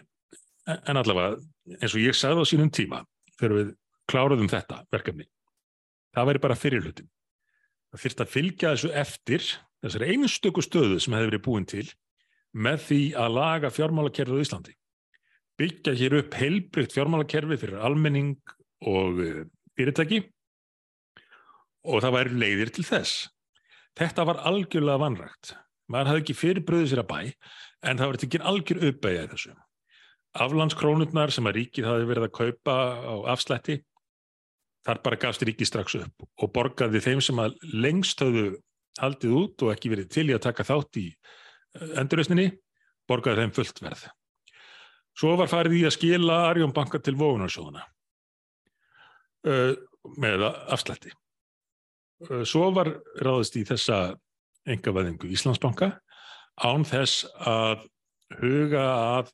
[0.76, 1.36] en allavega
[1.78, 3.04] eins og ég sagði á sínum tíma
[3.38, 3.70] þegar við
[4.10, 5.28] kláruðum þetta verkefni
[6.16, 7.12] það væri bara fyrirlutin
[7.94, 9.46] það fyrst að fylgja þessu eftir
[9.86, 11.86] þessari einstöku stöðu sem hefði verið búin til
[12.56, 14.76] með því að laga fjármálakerfið á Íslandi.
[15.60, 18.38] Byggja hér upp heilbrygt fjármálakerfið fyrir almenning
[18.88, 19.44] og eh,
[19.76, 20.22] fyrirtæki
[21.86, 23.28] og það væri leiðir til þess.
[23.96, 25.54] Þetta var algjörlega vanrægt.
[25.92, 27.20] Man hafði ekki fyrirbröðið sér að bæ
[27.86, 29.54] en það var ekki algjör uppæðið þessu.
[30.46, 33.78] Aflandskrónurnar sem að ríkið hafi verið að kaupa á afslætti
[34.86, 38.50] þar bara gafst ríkið strax upp og borgaði þeim sem að lengst hafðu
[39.00, 41.08] haldið út og ekki verið til í að taka þátt í
[42.00, 42.50] endurreysninni
[43.10, 44.06] borgaði þeim fullt verð.
[45.16, 47.84] Svo var farið í að skila Arjón banka til vóunarsjóðuna
[49.48, 49.74] uh,
[50.20, 51.14] með afslætti.
[52.26, 52.92] Uh, svo var
[53.24, 54.00] ráðist í þessa
[54.68, 55.94] engavæðingu Íslandsbanka
[56.66, 57.86] án þess að
[58.42, 58.86] huga
[59.20, 59.34] að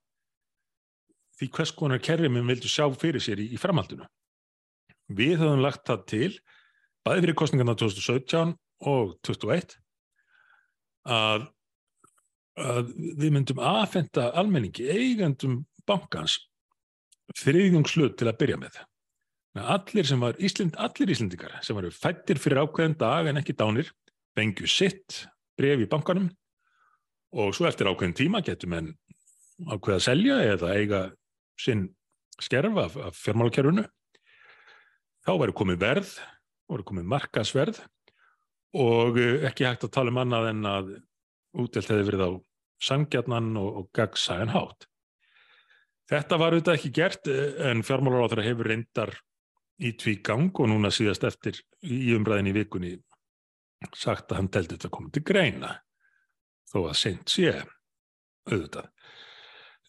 [1.40, 4.06] því hvers konar kerfimum vildu sjá fyrir sér í, í framhaldinu.
[5.12, 6.32] Við höfum lagt það til
[7.06, 8.54] bæði fyrir kostningarna 2017
[8.92, 9.80] og 2021
[11.10, 11.48] að
[12.62, 16.38] að við myndum aðfenda almenningi, eigandum bankans
[17.39, 18.80] þriðjungslut til að byrja með.
[19.62, 23.89] Allir sem var Íslind, allir Íslindikar sem varu fættir fyrir ákveðin dag en ekki dánir,
[24.36, 25.26] bengju sitt
[25.60, 26.30] bref í bankanum
[27.36, 28.93] og svo eftir ákveðin tíma getur menn
[29.67, 31.02] ákveða að selja eða eiga
[31.60, 31.89] sinn
[32.41, 33.84] skerf af, af fjármálakerfunu.
[35.21, 36.13] Þá væri komið verð,
[36.71, 37.82] voru komið markasverð
[38.80, 40.93] og ekki hægt að tala um annað en að
[41.60, 42.32] útdelt hefði verið á
[42.82, 44.88] sangjarnan og, og gagsæðan hátt.
[46.12, 49.13] Þetta var auðvitað ekki gert eh, en fjármálar á þeirra hefur reyndar
[49.82, 52.96] í tví gang og núna síðast eftir í umræðin í vikunni
[53.98, 55.72] sagt að hann teldi þetta komið til greina
[56.70, 57.54] þó að seint sé
[58.50, 58.89] auðvitað.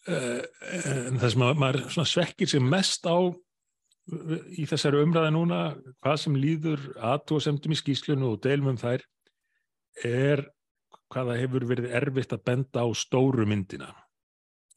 [0.03, 0.41] Uh,
[1.07, 3.15] en það sem að, maður svekkir sig mest á
[4.51, 5.59] í þessari umræða núna,
[6.03, 9.05] hvað sem líður aðtóðsemdum í skýslunu og deilum um þær,
[10.03, 10.43] er
[11.13, 13.91] hvaða hefur verið erfitt að benda á stóru myndina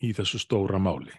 [0.04, 1.14] í þessu stóra máli.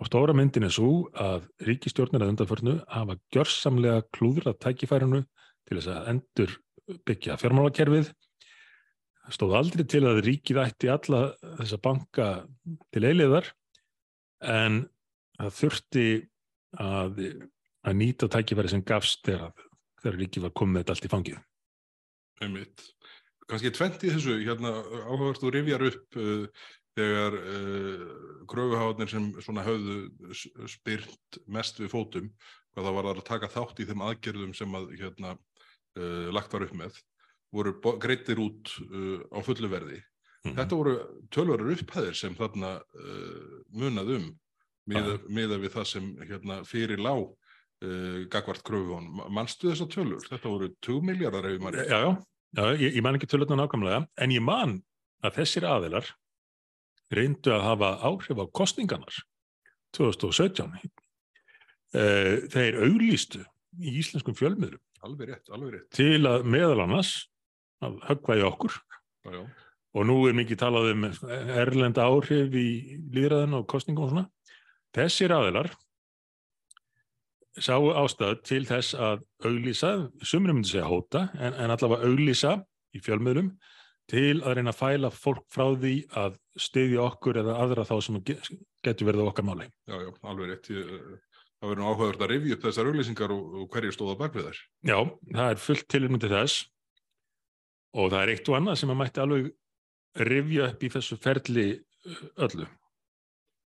[0.00, 5.22] Og stóra myndin er svo að ríkistjórnir að undanförnu hafa gjörsamlega klúðra tækifærinu
[5.68, 6.54] til þess að endur
[7.06, 8.12] byggja fjármálakerfið.
[9.30, 11.20] Stóð aldrei til að ríkið ætti alla
[11.60, 12.28] þessa banka
[12.90, 13.50] til eiliðar
[14.40, 14.82] en
[15.36, 16.06] það þurfti
[16.80, 17.20] að,
[17.84, 19.52] að nýta tækifæri sem gafst þegar,
[20.00, 21.44] þegar ríkið var komið allt í fangið.
[22.40, 22.88] Einmitt.
[23.50, 24.70] Kanski tvent í þessu, hérna
[25.10, 26.66] áhugast þú rifjar upp uh,
[26.98, 28.02] þegar uh,
[28.50, 32.28] kröfuháðnir sem svona höfðu spyrt mest við fótum
[32.70, 36.66] hvað það var að taka þátt í þeim aðgerðum sem að hérna uh, lagt var
[36.68, 37.00] upp með
[37.50, 38.70] voru greittir út
[39.34, 39.96] á fullu verði.
[39.98, 40.56] Mm -hmm.
[40.60, 40.92] Þetta voru
[41.34, 42.76] tölvarar upphæðir sem þarna
[43.74, 44.28] munað um
[44.86, 45.24] miða, ah.
[45.26, 47.26] miða við það sem hérna, fyrir lág
[48.30, 49.10] gagvart kröfuhón.
[49.34, 50.22] Manstu þessa tölur?
[50.30, 51.90] Þetta voru 2 miljardar ef maður...
[51.90, 52.12] Já, já,
[52.56, 54.80] já ég, ég man ekki tölurna nákvæmlega en ég man
[55.24, 56.08] að þessir aðilar
[57.14, 59.16] reyndu að hafa áhrif á kostningarnar
[59.96, 60.76] 2017
[61.94, 63.42] eh, þeir auglýstu
[63.78, 65.90] í íslenskum fjölmiðrum alveg rétt, alveg rétt.
[65.96, 67.14] til að meðal annars
[67.84, 69.42] að höggvægi okkur já, já.
[69.96, 72.68] og nú er mikið talað um erlenda áhrif í
[73.14, 74.26] líðræðin og kostningum og svona
[74.96, 75.70] þessir aðilar
[77.58, 79.90] sáu ástæðu til þess að auglýsa,
[80.22, 82.56] sumri myndi segja hóta en, en allavega auglýsa
[82.94, 83.50] í fjölmiðlum
[84.10, 88.20] til að reyna að fæla fólk frá því að styðja okkur eða aðra þá sem
[88.26, 89.68] getur verið okkar máli.
[89.86, 90.70] Já, já, alveg rétt.
[91.60, 94.46] Það verður nú áhugaður að revja upp þessar auglýsingar og, og hverju stóða bak við
[94.48, 94.60] þær.
[94.88, 94.98] Já,
[95.34, 96.60] það er fullt tilmyndið þess
[98.00, 99.50] og það er eitt og annað sem að mætti alveg
[100.30, 101.66] revja upp í þessu ferli
[102.40, 102.68] öllu.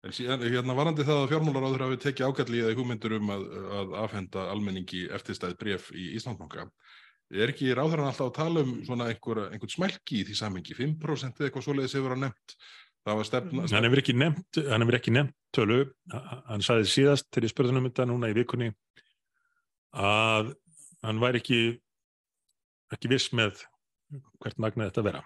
[0.03, 3.43] En síðan, hérna varandi það að fjármálaráður hafi tekið ágætli eða hugmyndur um að,
[3.79, 6.67] að afhenda almenningi eftirstæð bref í Íslandbanka
[7.33, 11.39] er ekki ráðhverjan alltaf að tala um svona einhver, einhvern smælki í því samengi 5%
[11.39, 12.57] eða eitthvað svoleiðis hefur hann nefnt.
[13.03, 13.77] Það var stefna, stefna.
[13.79, 15.79] hann hefur ekki nefnt hann hefur ekki nefnt tölu.
[16.51, 18.73] Hann sagði síðast til í spörðunum þetta núna í vikunni
[19.93, 20.53] að
[21.03, 21.63] hann væri ekki
[22.93, 23.65] ekki viss með
[24.43, 25.23] hvert magnið þetta vera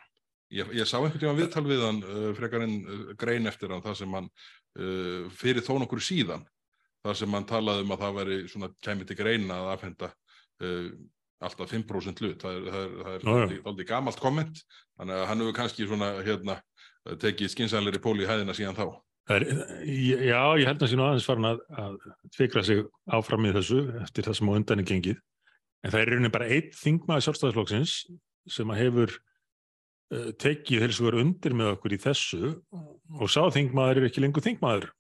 [0.55, 3.97] Ég, ég sá einhvern tíma viðtal við hann uh, frekarinn uh, grein eftir hann það
[3.99, 6.45] sem hann uh, fyrir þó nokkur síðan
[7.03, 10.11] þar sem hann talaði um að það væri svona kæmið til greina að afhenda
[10.63, 10.93] uh,
[11.47, 14.63] alltaf 5% hlut, það er, það er, það er aldrei gamalt komment,
[14.97, 16.57] þannig að hann hefur kannski svona hérna
[17.21, 18.87] tekið skynsælir í póli í hæðina síðan þá.
[19.37, 19.45] Er,
[19.85, 21.99] já, ég held að síðan aðeins farin að, að
[22.39, 22.83] tvikla sig
[23.19, 25.21] áfram í þessu eftir það sem á undan er gengið,
[25.83, 27.97] en það er rauninni bara eitt þingmaði sjálfstæðisflokksins
[28.57, 29.17] sem að hefur
[30.13, 32.51] tekið þeir sem voru undir með okkur í þessu
[33.19, 34.91] og sá þingmaður er ekki lengur þingmaður.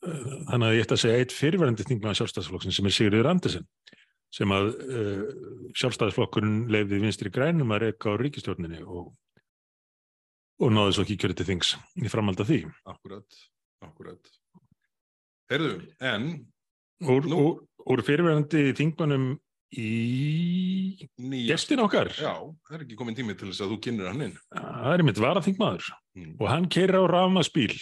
[0.00, 3.66] Þannig að ég ætti að segja eitt fyrirverandi þingmaði sjálfstæðisflokksins sem er Sigurður Andersen
[4.30, 5.24] sem að uh,
[5.74, 9.10] sjálfstæðisflokkurinn leiði vinstri grænum að reyka á ríkistjórninni og,
[10.62, 12.60] og náði svo ekki kjörði til þings í framhald af því.
[12.92, 13.40] Akkurat,
[13.86, 14.32] akkurat.
[15.50, 15.74] Herðu,
[16.12, 16.30] en...
[17.00, 17.54] Úr, úr,
[17.90, 19.32] úr fyrirverandi þingmanum
[19.78, 21.08] í
[21.46, 22.10] gestin okkar.
[22.16, 22.34] Já,
[22.66, 24.36] það er ekki komin tími til þess að þú kynir hann inn.
[24.50, 26.32] Það er mitt varaþingmaður mm.
[26.38, 27.74] og hann keir á rafmaspíl.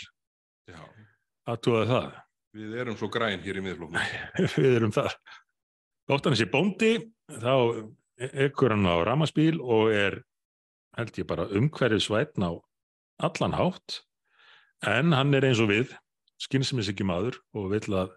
[0.69, 0.81] Já.
[1.49, 2.09] Aðtúða það.
[2.59, 4.11] Við erum svo græn hér í miðfloknum.
[4.59, 5.15] Við erum það.
[6.09, 6.93] Hann sé bóndi,
[7.29, 7.55] þá
[8.19, 10.21] ekkur hann á ramaspíl og er,
[10.99, 12.53] held ég bara, umhverfið svætn á
[13.23, 14.03] allan hátt,
[14.87, 15.93] en hann er eins og við,
[16.43, 18.15] skynsmis ekki maður og vill að,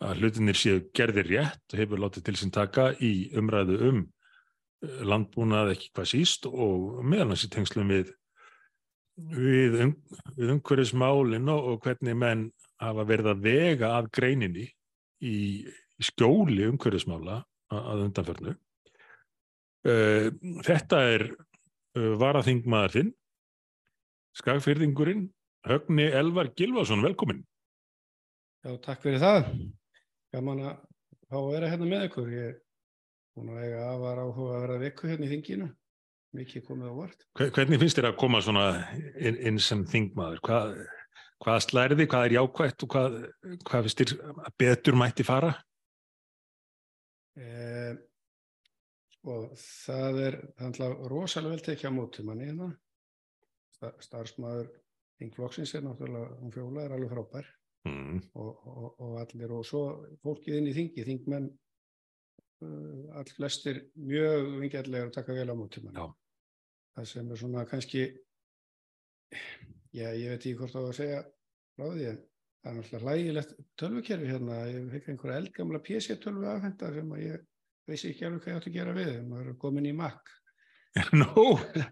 [0.00, 5.02] að hlutinir séu gerðir rétt og hefur látið til sín taka í umræðu um eh,
[5.04, 8.14] landbúnað ekki hvað síst og meðan þessi tengslum við,
[9.16, 9.94] við, um,
[10.38, 12.48] við umhverfismálinn og, hvernig menn
[12.80, 14.70] hafa verið að vega af greininni
[15.20, 15.36] í
[16.00, 17.42] í skjóli umhverfismála
[17.76, 18.56] að undanförnu.
[19.88, 20.30] Eh,
[20.66, 23.12] þetta er eh, varaþingmaður þinn,
[24.40, 25.28] skagfyrðingurinn,
[25.68, 27.42] Högni Elvar Gilvason, velkomin.
[28.64, 29.52] Já, takk fyrir það.
[30.34, 30.74] Gaman að
[31.26, 32.32] fá að vera hérna með ykkur.
[32.34, 32.56] Ég er
[33.36, 35.68] búin að eiga að var áhuga að vera vikku hérna í þinginu.
[36.38, 37.24] Mikið komið á vart.
[37.40, 38.66] Hvernig finnst þér að koma svona
[39.18, 40.42] inn, inn sem þingmaður?
[40.46, 40.76] Hvað,
[41.42, 43.16] hvað slærði, hvað er jákvægt og hvað,
[43.66, 45.50] hvað finnst þér að betur mætti fara?
[47.40, 47.96] Eh,
[49.16, 50.38] sko það er
[51.10, 52.70] rosalega vel tekið á mótum manni hérna.
[53.80, 54.70] Starfsmæður
[55.20, 57.48] Þingflokksins er náttúrulega, hún fjóla er alveg frábær
[57.88, 58.20] mm.
[58.34, 59.82] og, og, og allir og svo
[60.24, 65.56] fólkið inn í Þingi, Þingmenn uh, all flestir mjög vingjallega og taka vel á.
[65.56, 66.06] Já.
[66.96, 68.02] Það sem er svona kannski,
[69.94, 71.20] já, ég veit ekki hvort á að segja
[71.76, 72.18] frá því, en
[72.60, 74.58] það er náttúrulega hlægilegt tölvukerfi hérna.
[74.68, 77.46] Ég fikk einhverja eldgamla PC-tölvu afhenda sem að ég
[77.88, 79.14] veisi ekki alveg hvað ég átti að gera við.
[79.30, 80.34] Maður er komin í Mac.
[81.14, 81.28] Nó,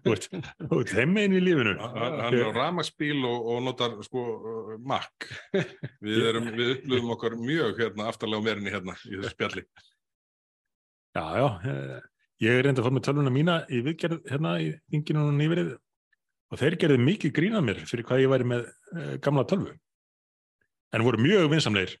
[0.03, 1.77] þú ert, einn í lífinu.
[1.79, 5.29] Hann er á ramagsbíl og, og notar sko uh, Mac.
[6.03, 9.63] Við, erum, við upplöfum okkar mjög hérna aftarlega á merinni hérna í þessu spjalli.
[11.15, 11.95] Já, já, eh,
[12.43, 15.71] ég er reynda að fór með tölvuna mína í viðgerð hérna í þinginu og nýverið
[16.49, 19.73] og þeir gerðu mikið grínað mér fyrir hvað ég væri með uh, gamla tölvu.
[20.91, 21.95] En voru mjög vinsamleir,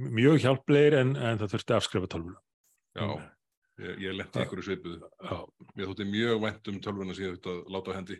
[0.00, 2.40] mjög hjálplegir en, en það þurfti afskrifa tölvuna.
[2.98, 3.06] Já,
[3.80, 4.98] ég, ég lendi ykkur í svipuðu.
[5.24, 5.38] Já,
[5.76, 8.18] Mér þótti mjög vænt um tölvuna sem ég þurfti að láta á hendi.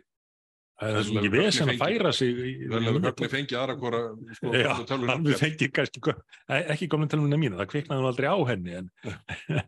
[0.81, 2.31] það er svo Vel- mikið vel- vesen að færa sig
[2.71, 3.99] Vel hefur höfni fengið aðra hvora
[4.37, 5.11] sko, Já, tölvuna.
[5.13, 6.13] hann við fengið kannski,
[6.49, 8.89] e- ekki komna tölvuna mína, það kviknaði nú aldrei á henni en,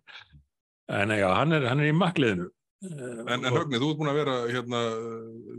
[1.00, 2.50] en já, hann er, hann er í makliðinu.
[2.84, 4.80] En, en Högni, þú ert búin að vera hérna,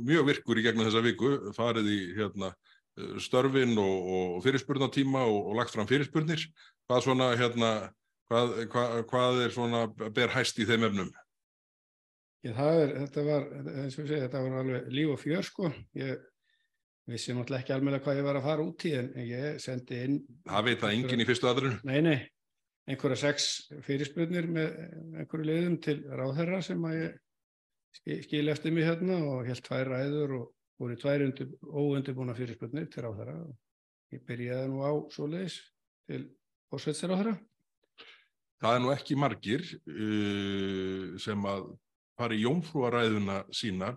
[0.05, 2.51] mjög virkur í gegnum þessa viku, farið í hérna,
[3.25, 6.45] störfin og, og fyrirspurnatíma og, og lagt fram fyrirspurnir.
[6.85, 7.71] Hvað, svona, hérna,
[8.31, 9.85] hvað, hvað, hvað er svona
[10.17, 11.11] ber hæst í þeim efnum?
[12.45, 15.71] Það er, þetta var, og ég segi, þetta var alveg líf og fjör, sko.
[15.97, 16.25] Ég
[17.09, 20.19] vissi náttúrulega ekki alveg hvað ég var að fara út í, en ég sendi inn,
[20.49, 21.79] Það veit það enginn í fyrstu aðrinu.
[21.89, 22.19] nei, nei,
[22.89, 23.49] einhverja sex
[23.87, 24.77] fyrirspurnir með
[25.23, 27.17] einhverju liðum til ráðherra sem að ég
[28.27, 30.47] skil, eftir mig hérna og held tvær ræður og
[30.83, 33.39] voru tvær undir, óundirbúna fyrirspurnir til ráðherra.
[34.13, 35.61] Ég byrjaði nú á svoleiðis
[36.11, 36.27] til
[36.69, 37.39] fórsveitsiráðherra.
[38.63, 41.67] Það er nú ekki margir uh, sem að
[42.19, 43.95] fara í jómfrúaræðuna sína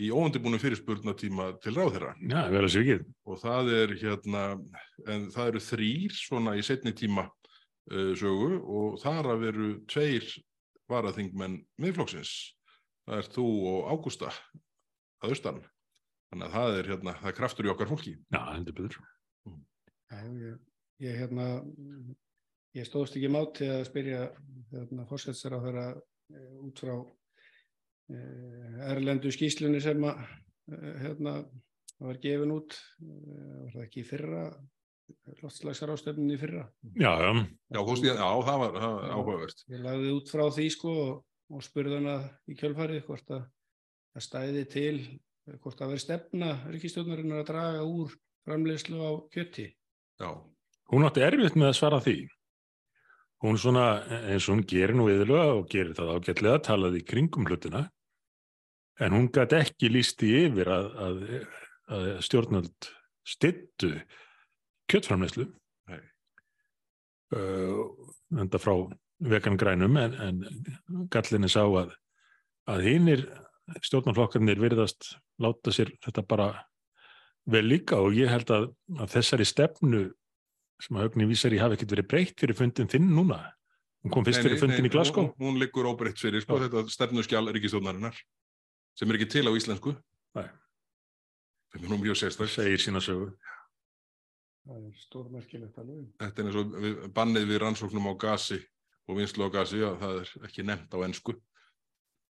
[0.00, 2.14] í óundibúnum fyrirspurnatíma til ráðherra.
[2.18, 3.12] Já, vel að sér ekki.
[3.28, 4.44] og það er hérna,
[5.12, 10.32] en það eru þrýr svona í setni tíma uh, sögu og þar að veru tveir
[10.90, 12.32] varaþingmenn miðflokksins.
[13.06, 14.32] Það er þú og Ágústa
[15.22, 15.62] að austan.
[16.32, 18.12] Þannig að það er hérna, það er kraftur í okkar fólki.
[18.32, 19.08] Já, heldur betur.
[20.12, 20.60] Já, ég,
[21.04, 21.46] ég hérna,
[22.76, 24.22] ég stóðst ekki máti að spyrja
[24.72, 25.86] hérna, fórsætsráðherra
[26.64, 26.94] út frá
[28.12, 30.22] eh, erlendu skýslunni sem að
[30.72, 31.40] eh, hérna,
[32.02, 34.44] var gefin út, eh, var það ekki í fyrra,
[35.42, 36.64] loftslagsrástefninni í fyrra.
[36.96, 37.30] Já, já,
[37.74, 39.66] Já, fórst já það var, það var áhugavert.
[39.74, 41.12] Ég lagði út frá því sko og,
[41.52, 42.16] og spurði hana
[42.48, 43.44] í kjölfarið hvort að
[44.12, 44.96] það stæði til,
[45.58, 48.14] hvort það veri stefna ríkistjórnarinnar að draga úr
[48.46, 49.68] framleiðslu á kjötti.
[50.22, 50.30] Já,
[50.92, 52.16] hún átti erfitt með að svara því.
[53.42, 53.86] Hún svona,
[54.30, 57.88] eins og hún gerir nú yfirlega og gerir það ágætlega, talaði kringum hlutina,
[59.02, 61.24] en hún gæti ekki lísti yfir að, að,
[61.90, 62.90] að stjórnöld
[63.26, 63.96] styttu
[64.92, 65.48] kjöttframleyslu.
[67.32, 67.88] Uh,
[68.36, 68.74] enda frá
[69.24, 71.94] vegan grænum, en, en gallinni sá að,
[72.68, 73.24] að hinnir
[73.80, 76.48] stjórnarflokkarnir virðast láta sér þetta bara
[77.50, 78.68] vel líka og ég held að,
[79.00, 80.02] að þessari stefnu
[80.82, 83.38] sem að höfni vísar í hafi ekkert verið breytt fyrir fundin þinn núna.
[84.02, 85.28] Hún kom fyrst Nei, fyrir nei, fundin nei, í Glasgow.
[85.38, 88.16] Hún, hún liggur óbreytt fyrir, sko, þetta stefnuskjál ríkistjórnarinnar
[88.98, 89.94] sem er ekki til á íslensku.
[90.38, 90.48] Nei.
[91.72, 92.50] Þetta er nú mjög Það sérstætt.
[92.56, 93.30] segir sína sögu.
[94.66, 96.02] Það er stórmerkilegt alveg.
[96.22, 98.58] Þetta er eins og við, bannið við rannsóknum á gasi
[99.08, 101.34] og vinslu á gasi, já, það er ekki nefnt á ensku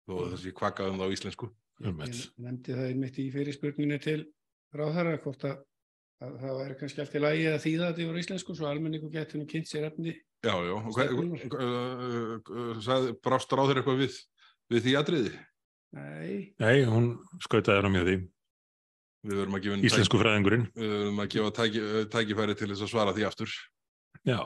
[0.08, 1.48] þó að það sé kvakað um það á íslensku.
[1.84, 2.18] Einmitt.
[2.18, 4.18] Ég nefndi það einmitt í fyrirspurninni til
[4.74, 5.61] ráðherra hvort að,
[6.24, 9.11] að það væri kannski allt í lagi að þýða þetta yfir á íslensku svo almenningu
[9.12, 10.14] getur nú kynnt sér efni.
[10.42, 11.44] Já, já, og hvað, Stefnunnar.
[11.59, 14.18] uh, uh, sagði, brást ráður eitthvað við,
[14.74, 15.33] við því atriði?
[15.98, 17.07] Nei, Nei, hún
[17.42, 18.16] skautaði hann á mjög því.
[19.28, 20.66] Við verum að gefa, henni Íslensku fræðingurinn.
[20.78, 21.81] við verum að gefa tæki,
[22.12, 23.54] tækifæri til þess að svara því aftur.
[24.28, 24.40] Já,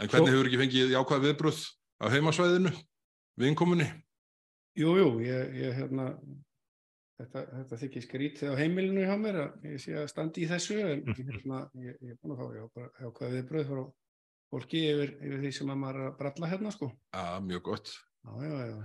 [0.00, 1.58] En hvernig Svo- hefur ekki fengið jákvæð viðbröð
[2.00, 2.70] á heimasvæðinu,
[3.36, 3.88] við innkomunni?
[4.80, 6.06] jú, jú, ég, ég hérna,
[7.20, 10.78] þetta, þetta þykir skrítið á heimilinu hjá mér að ég sé að standi í þessu
[10.82, 13.82] en hérna, ég, ég er búin að fá bara, já, hvað við bröð frá
[14.50, 16.90] fólki yfir, yfir því sem að maður er að bralla hérna sko.
[17.14, 17.92] Já, mjög gott.
[18.26, 18.78] Já, já, já,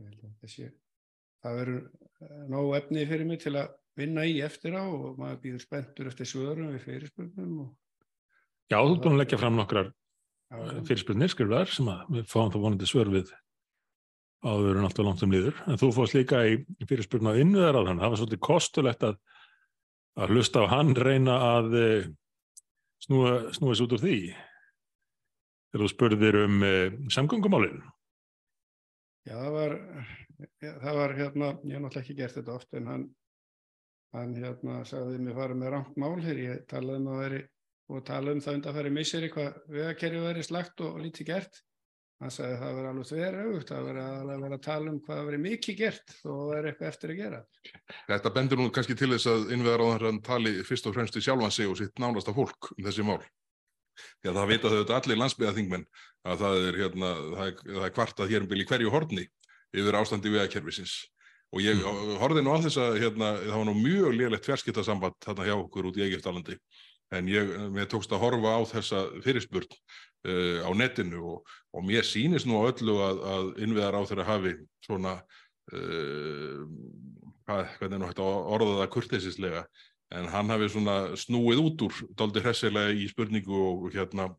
[0.00, 0.70] ég held að þessi,
[1.44, 1.82] það verður
[2.26, 6.10] eh, nóg efni fyrir mig til að vinna í eftir á og maður býður spenntur
[6.10, 7.70] eftir svörum við fyrirspurnum og
[8.68, 10.58] já þú ert búin að leggja fram nokkrar já.
[10.88, 13.32] fyrirspurnir skriflegar sem að við fáum þá vonandi svör við
[14.44, 15.56] áður en alltaf langt um líður.
[15.66, 18.00] En þú fórst líka í í fyrirspurn á þann.
[18.02, 19.18] Það var svolítið kostulegt að,
[20.20, 22.08] að hlusta á hann reyna að eh,
[23.04, 24.18] snúa, snúa þessu út úr því.
[25.72, 27.82] Þegar þú spurðir um uh, samgöngumálinn.
[29.26, 29.74] Já, það var,
[30.62, 33.04] já, það var hérna, ég hef náttúrulega ekki gert þetta oft en hann,
[34.14, 37.40] hann hérna sagði mér farið með rangt mál hér, ég talaði um að veri
[37.86, 41.60] og tala um það undanfæri misseri hvað vegakerfi verið slagt og, og lítið gert.
[42.16, 44.88] Hann sagði að það verið alveg þver auðvitað, það verið að, að vera að tala
[44.88, 47.40] um hvað verið mikið gert og það er eitthvað eftir að gera.
[48.06, 51.24] Þetta bendur nú kannski til þess að innveðar á þannig tali fyrst og fremst í
[51.26, 53.20] sjálfan sig og sitt nánasta fólk um þessi mál.
[54.24, 55.86] Að það vita þau þetta allir landsbyðaþingmenn
[56.32, 59.28] að það er, hérna, það er, það er kvartað hér um byrju hverju horni
[59.76, 60.96] yfir ástandi vegakerfisins.
[61.52, 62.16] Og ég mm.
[62.20, 65.92] horfði nú á þess að hérna, það var nú mjög liðlegt fjarskiptasamband þarna hjá okkur
[65.92, 66.56] út í Egiptalandi
[67.14, 72.06] en ég, mér tókst að horfa á þessa fyrirspurn uh, á netinu og, og mér
[72.06, 74.54] sýnist nú á öllu að, að innviðar á þeirra hafi
[74.86, 75.18] svona
[75.72, 76.64] uh,
[77.46, 79.62] hvað, hvernig nú hægt að orða það kurteisislega
[80.16, 84.30] en hann hafi svona snúið út úr doldi hressilega í spurningu og hérna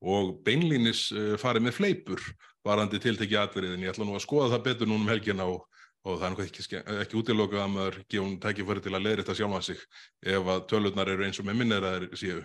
[0.00, 2.30] og beinlínis uh, farið með fleipur
[2.66, 3.82] varandi tiltekki atverðin.
[3.84, 5.64] Ég ætla nú að skoða það betur núna um helgina og
[6.08, 9.60] og það er ekki, ekki útilokað að maður gefum tækifæri til að leira þetta sjálfa
[9.66, 9.84] sig
[10.32, 12.40] ef að tölurnar eru eins og með minnir að þeir séu.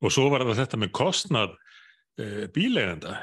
[0.00, 1.56] Og svo var þetta með kostnað
[2.20, 3.18] e, bílegenda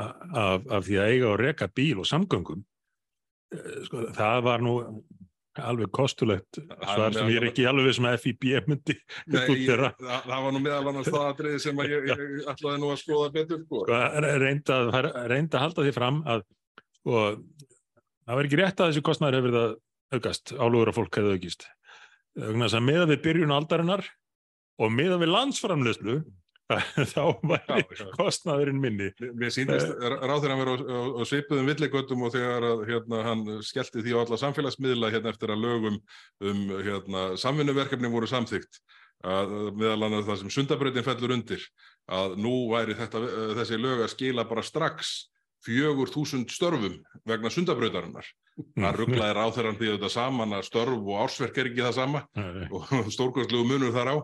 [0.00, 2.64] af, af því að eiga og reka bíl og samgöngum.
[3.52, 4.74] E, sko, það var nú
[5.60, 8.94] alveg kostulegt svar sem ég er ekki alveg sem að FIB myndi
[9.34, 12.80] Nei, ég, það, það var nú meðal annars það aðrið sem að ég, ég ætlaði
[12.80, 13.64] nú að skoða betur.
[13.66, 14.78] Sko, sko reynda,
[15.28, 16.46] reynda að halda því fram að
[17.00, 17.24] sko
[18.26, 19.76] það var ekki rétt að þessi kostnæður hefur verið að
[20.16, 21.68] aukast, álugur að fólk hefði aukist.
[22.40, 24.04] Þannig að meða við byrjun aldarinnar
[24.80, 26.20] og meða við landsframleyslu
[27.12, 27.82] þá var
[28.14, 29.10] kostnæðurinn minni.
[29.38, 33.44] Mér sýndist uh, ráður hann verið á, á, svipuðum villigötum og þegar að, hérna, hann
[33.66, 38.80] skellti því á alla samfélagsmiðla hérna, eftir að lögum um hérna, samfunnuverkefni voru samþygt
[39.26, 41.64] að meðal annars það sem sundabröðin fellur undir
[42.10, 43.20] að nú væri þetta,
[43.58, 45.10] þessi lög að skila bara strax
[45.64, 48.28] fjögur þúsund störfum vegna sundabrautarinnar.
[48.76, 52.22] Það rugglaði ráþæran því að þetta saman að störf og ársverk er ekki það sama
[52.36, 52.68] Nei.
[52.76, 54.16] og stórkvæmslegu munur þar á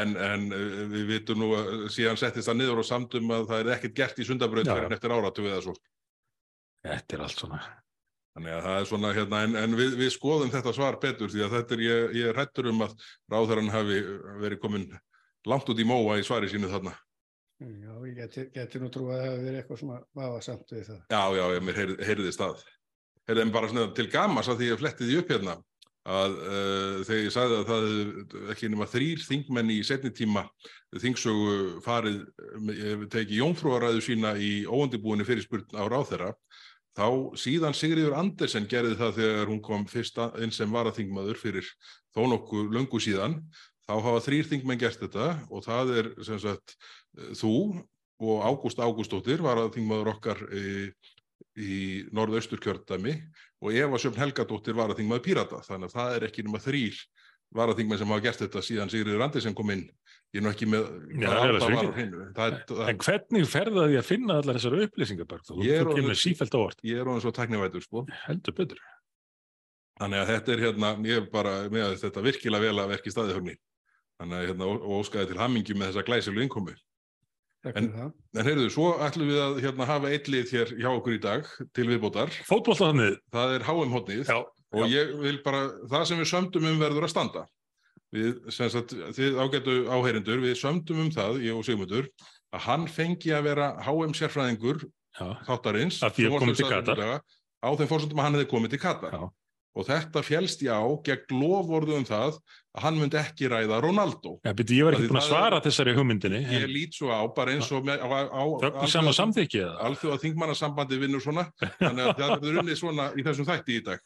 [0.00, 3.62] en, en eh, við vitum nú að síðan settist það niður og samtum að það
[3.62, 5.78] er ekkert gert í sundabrautarin eftir áratu það svo.
[6.84, 7.62] Þetta er allt svona.
[8.34, 11.44] Þannig að það er svona hérna en, en við, við skoðum þetta svar betur því
[11.44, 12.96] að þetta er, ég, ég er hættur um að
[13.30, 14.00] ráþæran hafi
[14.42, 14.88] verið komin
[15.46, 16.96] langt út í móa í svari sínu þarna.
[17.64, 21.04] Já, ég geti, geti nú trú að það hefur verið eitthvað svona vafasamt við það.
[21.14, 22.64] Já, já, mér heyrði stað.
[23.28, 25.54] Heyrðum bara svona til gamas að því ég flettiði upp hérna
[26.04, 30.44] að uh, þegar ég sagði að það ekki nema þrýr þingmenn í setni tíma
[31.00, 32.18] þingsögu farið
[33.12, 36.34] tekið jónfrúaræðu sína í óundibúinni fyrirspurn á ráþera
[36.94, 37.08] þá
[37.40, 41.70] síðan Sigriður Andersen gerði það þegar hún kom fyrst inn sem varaþingmaður fyrir
[42.14, 43.40] þó nokkuð löngu síðan
[43.88, 46.76] þá hafa þrýr þingmenn gert þetta og það er sem sagt
[47.38, 47.56] þú
[48.24, 50.88] og Ágúst Ágústóttir var að þingmaður okkar í,
[51.58, 51.76] í
[52.14, 53.16] norðaustur kjördami
[53.64, 55.60] og Eva Sjöfn Helgadóttir var að þingmaður Pírata.
[55.66, 57.00] Þannig að það er ekki nema þrýr
[57.54, 59.84] var að þingmaður sem hafa gert þetta síðan Sigriður Andersen kom inn.
[60.34, 60.88] Ég er nú ekki með
[61.22, 61.28] Já,
[62.34, 62.56] það,
[62.90, 65.60] en hvernig ferðaði að finna allar þessar upplýsingar þú
[65.94, 68.02] kemur sífælt á orð ég er alveg svo taknivætur sko.
[68.24, 68.80] heldur betur.
[70.00, 73.36] Þannig að þetta er hérna ég er bara með þetta virkilega vel að verki staði
[73.38, 76.74] þannig að hérna, óskaði til hammingi með þessa glæsilu innkomi
[77.72, 77.86] En,
[78.36, 81.46] en heyrðu, svo ætlum við að hérna, hafa eitt lið hér hjá okkur í dag
[81.76, 82.32] til viðbótar.
[82.48, 83.16] Fótbollhóttnið.
[83.32, 84.88] Það er HM-hóttnið og já.
[84.92, 87.44] ég vil bara, það sem við sömdum um verður að standa.
[88.14, 92.10] Við, sem sagt, þið ágætu áheyrindur, við sömdum um það, ég og Sigmundur,
[92.54, 94.84] að hann fengi að vera HM-sérfræðingur
[95.48, 96.02] þáttarins.
[96.04, 97.02] Að því að komið til Katar.
[97.64, 99.16] Á þeim fórsöndum að hann hefði komið til Katar.
[99.16, 99.24] Já
[99.74, 102.38] og þetta fjælst já gegn lofvorðu um það
[102.74, 104.36] að hann myndi ekki ræða Ronaldo.
[104.46, 106.40] Já, beti, ég var ekki búin að svara er, þessari hugmyndinni.
[106.54, 108.42] Ég lít svo á, bara eins og á, á, á?
[109.88, 111.46] Alþjóða þingmannasambandi vinnur svona,
[111.78, 114.02] þannig að það er unnið svona í þessum þætti í dag.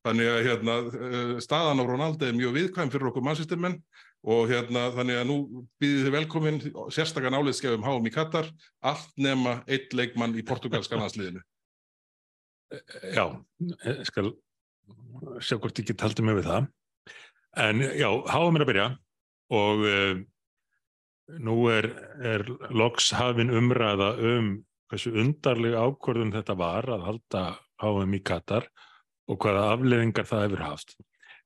[0.00, 3.76] Þannig að hérna, eh, staðan á Ronaldo er mjög viðkvæm fyrir okkur mannsýstirmenn
[4.32, 5.36] og hérna, þannig að nú
[5.80, 6.60] býðið þið velkomin
[6.92, 8.48] sérstakann áleiðskefum háum í Katar,
[8.80, 11.44] allt nema eitt leikmann í portugalska landsliðinu.
[13.12, 13.24] Já,
[13.84, 14.30] ég skal
[15.44, 16.68] sjá hvort ég get haldið mig við það.
[17.60, 18.88] En já, háa mér að byrja.
[19.50, 20.20] Og uh,
[21.42, 21.90] nú er,
[22.22, 24.52] er loks hafin umræða um
[24.90, 27.44] hversu undarlega ákvörðun þetta var að halda
[27.82, 28.66] háum í Katar
[29.30, 30.96] og hvaða afleðingar það hefur haft.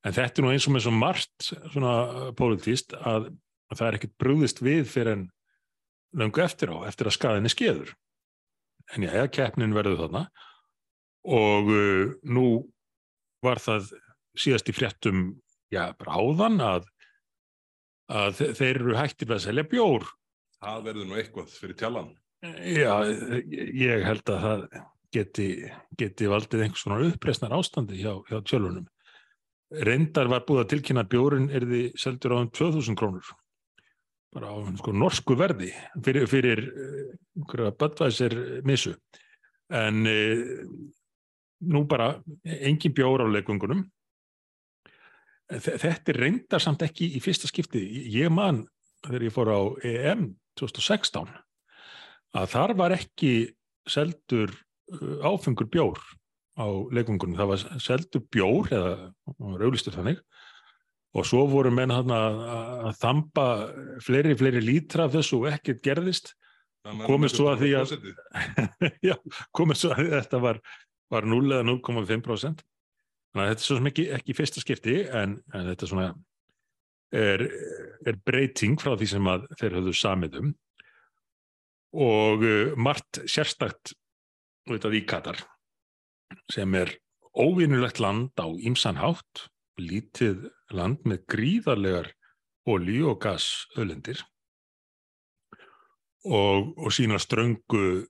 [0.04, 1.94] En þetta er nú eins og með svo margt svona
[2.36, 3.30] pólitíst að,
[3.72, 5.26] að það er ekkert brúðist við fyrir en
[6.16, 7.94] löngu eftir á, eftir að skaðinni skeður.
[8.94, 10.26] En já, keppnin verður þarna.
[11.24, 12.48] Og uh, nú
[13.44, 13.92] var það
[14.40, 15.22] síðast í fréttum,
[15.72, 16.88] já, bráðan að,
[18.10, 20.08] að þeir eru hættir að selja bjór.
[20.64, 22.10] Það verður nú eitthvað fyrir tjallan.
[22.44, 24.66] Já, ég held að það
[25.14, 25.48] geti,
[26.00, 28.88] geti valdið einhvers svona uppresnar ástandi hjá, hjá tjölunum.
[29.84, 33.32] Reyndar var búið að tilkynna bjórin erði seldur á um 2000 krónur
[34.34, 35.70] bara á sko, norsku verði
[36.02, 36.62] fyrir, fyrir
[37.38, 38.34] einhverja Budweiser
[38.66, 38.94] missu
[39.74, 40.18] en e,
[41.60, 43.84] nú bara engin bjór á leikungunum
[45.52, 47.82] þetta er reyndar samt ekki í fyrsta skipti.
[48.12, 48.64] Ég man
[49.04, 50.28] þegar ég fór á EM
[50.58, 51.28] 2016
[52.34, 53.34] að þar var ekki
[53.88, 54.52] seldur
[55.24, 56.00] áfengur bjór
[56.54, 60.22] á leikungunum, það var seldur bjór eða raulistur þannig
[61.14, 63.44] og svo voru menn að, að þampa
[64.02, 66.32] fleiri, fleiri lítra af þessu og ekkert gerðist.
[67.08, 69.20] Komið svo að því að
[69.56, 70.58] komið svo að þetta var,
[71.12, 72.64] var 0 eða 0,5%
[73.34, 76.08] þannig að þetta er svo sem ekki, ekki fyrsta skipti en, en þetta svona
[77.14, 77.46] er,
[78.06, 80.52] er breyting frá því sem að þeir höfðu samið um.
[81.94, 83.94] Og uh, margt sérstakt
[84.64, 85.38] í Katar
[86.50, 86.94] sem er
[87.36, 89.48] óvinnulegt land á ímsanhátt
[89.78, 92.12] lítið land með gríðarlegar
[92.70, 94.22] olí- og gasölendir
[96.24, 98.06] og, og sína ströngu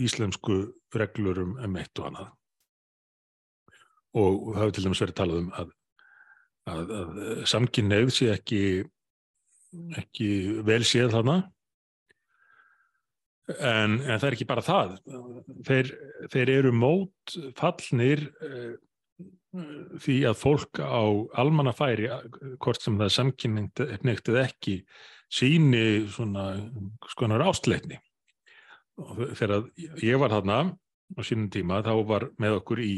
[0.00, 0.60] íslensku
[0.96, 2.30] reglur um, um eitt og annað.
[4.18, 5.74] Og það hefur til dæmis verið talað um að,
[6.72, 7.20] að, að
[7.52, 8.62] samkynneið sé ekki,
[10.00, 10.30] ekki
[10.66, 11.38] vel séð þarna
[13.56, 14.96] en, en það er ekki bara það.
[15.68, 15.92] Þeir,
[16.32, 18.74] þeir eru mót fallnir uh,
[20.02, 21.04] því að fólk á
[21.40, 22.10] almannafæri,
[22.60, 24.80] hvort sem það er samkynningt eða ekki,
[25.32, 26.50] síni svona
[27.12, 28.00] skonar ástleitni.
[28.98, 29.68] Og þegar
[30.02, 30.58] ég var þarna
[31.14, 32.92] á sínum tíma, þá var með okkur í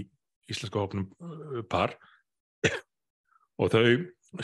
[0.51, 1.97] íslenska hópnum uh, par.
[3.61, 3.85] Og þau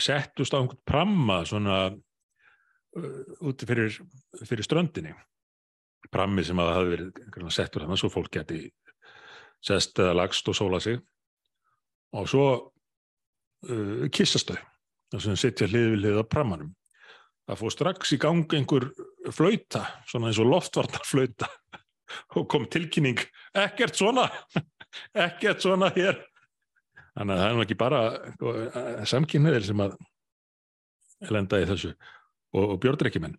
[0.03, 3.97] settust á einhvern pramma svona uh, úti fyrir,
[4.45, 5.15] fyrir ströndinni.
[6.13, 8.61] Prammi sem að það hafi verið settur þannig svo fólk geti
[9.65, 11.01] sest eða lagst og sóla sig.
[12.15, 14.61] Og svo uh, kissast þau.
[15.15, 16.75] Þess að setja hlið við hlið á prammanum
[17.47, 18.89] það fór strax í gang einhver
[19.35, 21.49] flauta, svona eins og loftvartarflauta
[22.39, 23.21] og kom tilkynning
[23.57, 24.27] ekkert svona
[25.27, 26.19] ekkert svona hér.
[27.17, 28.01] Þannig að það er ekki bara
[28.35, 28.53] sko,
[29.09, 29.95] samkynniðir sem að
[31.33, 33.37] lenda í þessu og, og björndreikimenn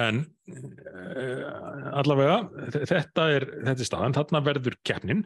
[0.00, 0.22] en
[0.54, 2.40] uh, allavega
[2.70, 5.24] þetta er, þetta er staðan, þarna verður keppnin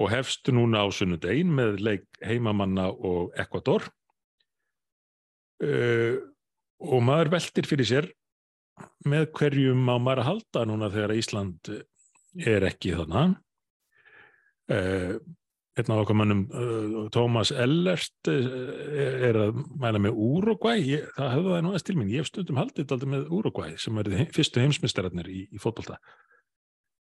[0.00, 3.86] og hefst núna á sunnudegin með leik heimamanna og Ekvator
[5.64, 6.16] uh,
[6.84, 8.10] og maður veldir fyrir sér
[9.08, 11.70] með hverjum má maður að halda núna þegar Ísland
[12.44, 13.36] er ekki þannig
[14.74, 15.16] uh,
[15.74, 20.76] einn af okkar mannum uh, Tómas Ellert er að mæla með Úrugvæ
[21.16, 23.98] það höfðu það nú aðeins til mín, ég hef stundum haldið aldrei með Úrugvæ sem
[24.02, 25.98] er fyrstu heimsmyndstararnir í, í fótbolta.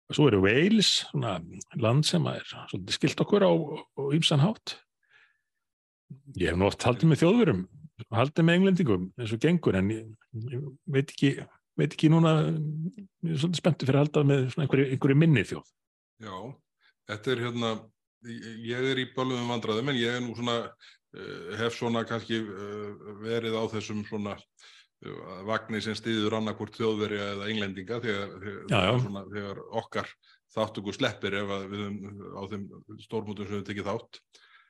[0.07, 1.37] Og svo eru Wales, svona
[1.83, 3.51] land sem er svolítið skilt okkur á
[4.15, 4.77] ímsan hátt.
[6.39, 7.65] Ég hef nú oft haldið með þjóðurum,
[8.13, 10.07] haldið með englendingum eins og gengur en ég,
[10.53, 11.33] ég veit, ekki,
[11.79, 15.73] veit ekki núna, ég er svolítið spenntu fyrir að halda með einhverju, einhverju minni þjóð.
[16.23, 16.37] Já,
[17.11, 17.73] þetta er hérna,
[18.67, 20.57] ég er í bálum vandraðum en ég er nú svona,
[21.59, 22.41] hef svona kannski
[23.23, 24.37] verið á þessum svona
[25.45, 28.31] vagnir sem stýður annarkvort þjóðverja eða englendinga þegar,
[28.65, 28.93] já, já.
[29.03, 30.09] Svona, þegar okkar
[30.55, 31.83] þáttöku sleppir ef við
[32.33, 32.63] á þeim
[33.03, 34.21] stórmútum sem við tekið þátt.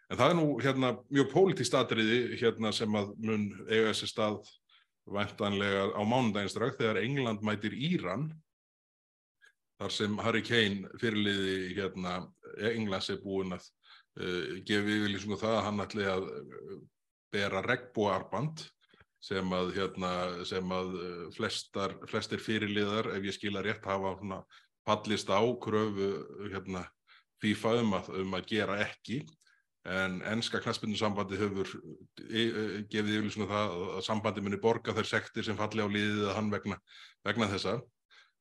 [0.07, 4.37] En það er nú hérna mjög pólitist atriði hérna sem að mun eiga þessi stað
[5.07, 8.29] væntanlega á mánudagins þegar England mætir Íran
[9.77, 12.21] þar sem Harry Kane fyrirliði hérna
[12.71, 13.67] Englands er búin að
[14.19, 16.29] uh, gefa yfirlýsingu það að hann ætli að
[17.35, 18.63] bera regnbúarband
[19.23, 20.11] sem að, hérna,
[20.47, 24.41] sem að eh, flestar, flestir fyrirliðar, ef ég skila rétt, hafa svona,
[24.87, 26.11] pallist á kröfu
[26.51, 26.85] hérna,
[27.41, 29.19] FIFA um að, um að gera ekki.
[29.88, 31.69] En ennska knastbyrnusambandi hefur
[32.27, 36.25] e, e, gefið yfirlýsingum það að sambandi muni borga þær sektir sem falli á líðið
[36.27, 36.79] að hann vegna,
[37.27, 37.77] vegna þessa.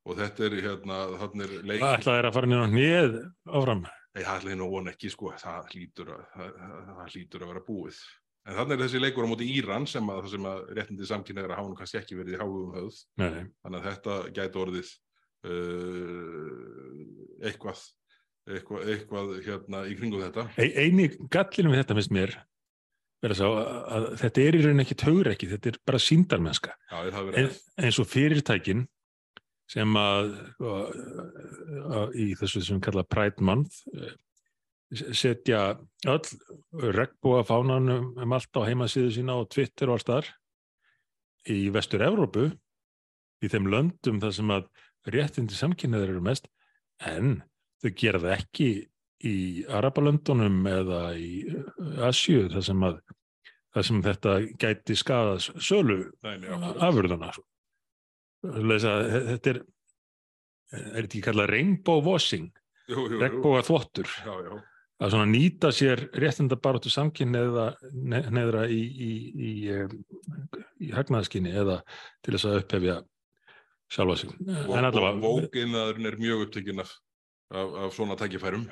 [0.06, 1.80] Og þetta er hérna, þannig er leik...
[1.82, 3.16] Það ætlaði að fara nýja nýð
[3.58, 3.80] áfram.
[3.86, 5.32] Nei, það ætlaði nú von ekki, sko.
[5.42, 6.52] Það hlýtur að, það,
[6.90, 7.98] það hlýtur að vera búið.
[8.46, 11.70] En þannig er þessi leikur á móti Íran sem að, sem að réttindi samkynnegra hafa
[11.70, 13.00] nú kannski ekki verið í hágum höfð.
[13.18, 14.92] Þannig að þetta gæti orðið
[15.50, 17.00] uh,
[17.50, 17.82] eitthvað,
[18.46, 20.46] eitthvað, eitthvað hérna í kringu þetta.
[20.60, 22.36] E eini gallinu við þetta finnst mér
[23.24, 23.46] verður sá
[23.96, 26.76] að þetta er í rauninni ekki taugur ekki, þetta er bara síndarmennska.
[26.90, 28.84] Já, það verður en, eins og fyrirtækin
[29.72, 30.30] sem að,
[30.62, 31.00] að,
[32.00, 33.80] að í þessu sem kalla Pride Month
[34.94, 35.62] setja
[36.06, 40.28] öll regnbúa fánanum um allt á heimasíðu sína og Twitter og allt þar
[41.50, 42.46] í vestur Evrópu
[43.42, 44.68] í þeim löndum þar sem að
[45.10, 46.46] réttindi samkynniðar eru mest
[47.02, 47.40] en
[47.82, 48.70] þau gera það ekki
[49.26, 49.36] í
[49.72, 51.30] Arabalöndunum eða í
[52.04, 52.98] Asju þar sem að
[53.76, 57.42] það sem þetta gæti skadað sölu að
[58.46, 62.50] Þetta er, er þetta ekki kallað rainbow washing,
[62.86, 64.52] regnbóa þvottur, Já, já.
[65.02, 71.80] að svona nýta sér réttinda baróttu samkynneða neðra í, í, í, í, í hagnaðaskinni eða
[72.22, 72.96] til þess að upphefja
[73.96, 74.36] sjálfa sig.
[75.24, 76.94] Vókinnaðurinn er mjög upptekinn af,
[77.50, 78.66] af, af svona tækifærum.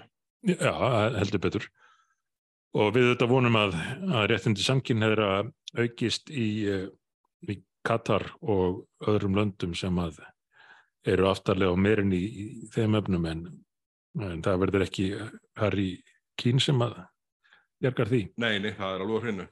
[0.44, 0.74] Já,
[1.18, 1.66] heldur betur.
[2.74, 3.76] Og við þetta vonum að,
[4.10, 5.44] að réttindi samkynneðra
[5.78, 6.88] aukist í, eh,
[7.46, 10.18] í Katar og öðrum löndum sem að
[11.06, 13.42] eru aftarlega á meirinn í, í þeim öfnum en,
[14.24, 15.10] en það verður ekki
[15.60, 15.90] Harry
[16.40, 16.96] Kín sem að
[17.82, 18.22] bjargar því.
[18.40, 19.46] Nei, nei, það er alveg hreinu.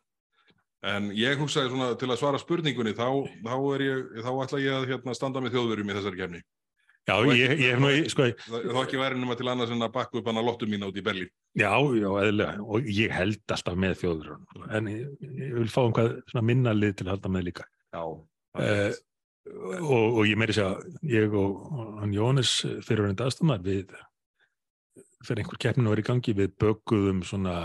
[0.83, 3.07] En ég hugsaði svona til að svara spurningunni, þá,
[3.45, 3.55] þá,
[3.85, 6.41] ég, þá ætla ég að hérna, standa með þjóðverjum í þessari kefni.
[7.03, 10.21] Já, ég, ég hef nú, sko, þá ekki væri nema til annars en að bakka
[10.21, 11.31] upp hana lottu mín út í Berlín.
[11.59, 14.37] já, já, eðlilega, og ég held alltaf með þjóður,
[14.79, 15.09] en ég,
[15.41, 17.67] ég vil fá einhvað svona minna lið til að halda með líka.
[17.91, 18.05] Já.
[18.63, 18.93] Eh,
[19.81, 20.79] og, og ég meiri segja
[21.11, 21.59] ég og,
[21.99, 22.55] hann Jónis
[22.87, 23.97] fyrirverðandi aðstæðan við
[25.23, 27.57] þegar einhver keppnin var í gangi við bökuðum svona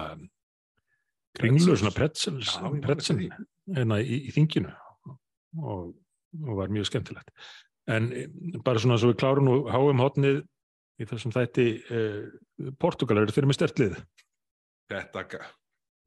[1.38, 1.84] kringlur, Pretzels.
[1.84, 4.74] svona pretzels, Já, ég man pretzel eftir hérna í, í þinginu
[5.62, 5.94] og,
[6.42, 7.34] og var mjög skemmtilegt
[7.88, 8.28] en eh,
[8.66, 10.42] bara svona svo við klárum og háum hotnið
[10.98, 12.22] í þessum þætti eh,
[12.82, 13.98] Portugal eru þeir með stertlið
[14.88, 15.24] Þetta,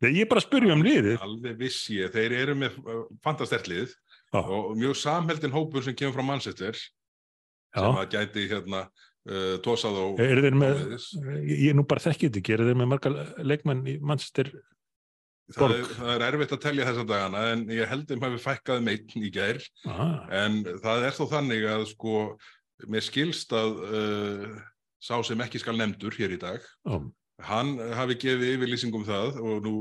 [0.01, 1.19] Nei, ég er bara að spyrja um liðið.
[1.21, 4.41] Alveg viss ég, þeir eru með uh, fantastertlið Já.
[4.41, 9.99] og mjög samheldin hópur sem kemur frá Manchester sem Já, að gæti hérna uh, tósað
[10.25, 10.81] eru þeir með
[11.45, 13.13] ég ég nú bara þekki þetta ekki, eru þeir með marga
[13.45, 14.49] leikmenn í Manchester
[15.55, 18.83] það er, það er erfitt að telja þessa dagana en ég held þeim hafi fækkað
[18.87, 19.63] meitt í gær.
[19.91, 20.09] Aha.
[20.43, 22.17] en það er þó þannig að sko
[22.91, 24.61] með skilst að uh,
[25.01, 27.01] sá sem ekki skal nefndur hér í dag Ó,
[27.45, 29.75] hann hafi gefið yfirlýsing um það og nú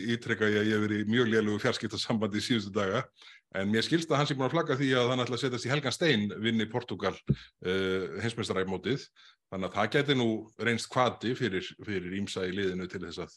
[0.00, 3.04] ítrekka ég að ég hef verið mjög lélugu fjarskiptasambandi í síðustu daga.
[3.52, 5.66] En mér skilst að hann sé búin að flagga því að hann ætla að setjast
[5.68, 9.04] í Helgan Stein vinni Portugal uh, heimsmeistaræfmótið
[9.52, 10.28] þannig að það geti nú
[10.64, 13.34] reynst kvati fyrir, fyrir ímsa í liðinu til þess að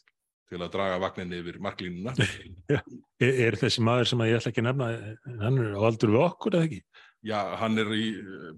[0.50, 2.14] til að draga vagninni yfir marklínuna
[2.76, 2.82] er,
[3.26, 4.90] er þessi maður sem að ég ætla ekki að nefna
[5.42, 6.82] hann er á aldur við okkur eða ekki
[7.26, 8.04] Já, hann er í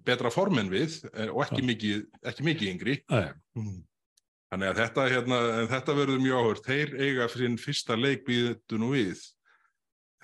[0.05, 1.68] betra form en við eh, og ekki Já.
[1.70, 3.20] mikið, ekki mikið yngri Æ,
[4.49, 6.68] Þannig að þetta, hérna, en þetta verður mjög áhört.
[6.68, 9.24] Þeir eiga sinn fyrsta leik býðu nú við.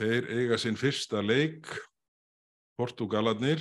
[0.01, 1.69] Þeir eiga sinn fyrsta leik,
[2.81, 3.61] Portugalarnir,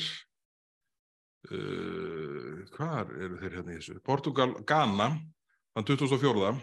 [1.52, 3.98] uh, hvar eru þeir hérna í þessu?
[4.08, 5.10] Portugal, Ghana,
[5.76, 6.54] þann 2004,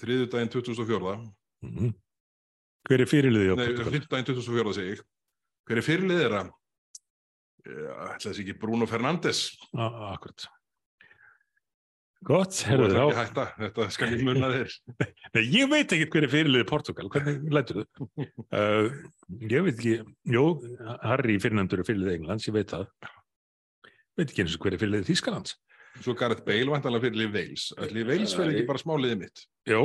[0.00, 1.16] þriðjudaginn 2004,
[1.66, 1.90] mhm.
[2.88, 3.92] hver er fyrirliði á nei, Portugal?
[3.96, 5.04] fyrstudaginn 2004 segi ég.
[5.68, 6.46] Hver er fyrirlið þeirra?
[7.60, 9.44] Ætla þessi ekki Bruno Fernandes?
[9.76, 10.48] A- Akkurat
[12.20, 14.72] Gott, þá ekki hætta, þetta skal ég munna þér.
[15.36, 18.08] Nei, ég veit ekki hver er fyrirliði Portugal hvernig lætur þú?
[18.52, 18.90] Uh,
[19.54, 19.94] ég veit ekki,
[20.28, 20.44] jú,
[21.00, 22.90] Harry Fernandur er fyrirliði Englands, ég veit það
[24.20, 25.56] veit ekki eins og hver er fyrirliði Þýskalands
[26.00, 27.64] Svo Gareth Bale vantanlega fyrirlið Wales.
[27.82, 29.42] Ætli Wales verði ekki bara smáliðið mitt?
[29.68, 29.80] Jó,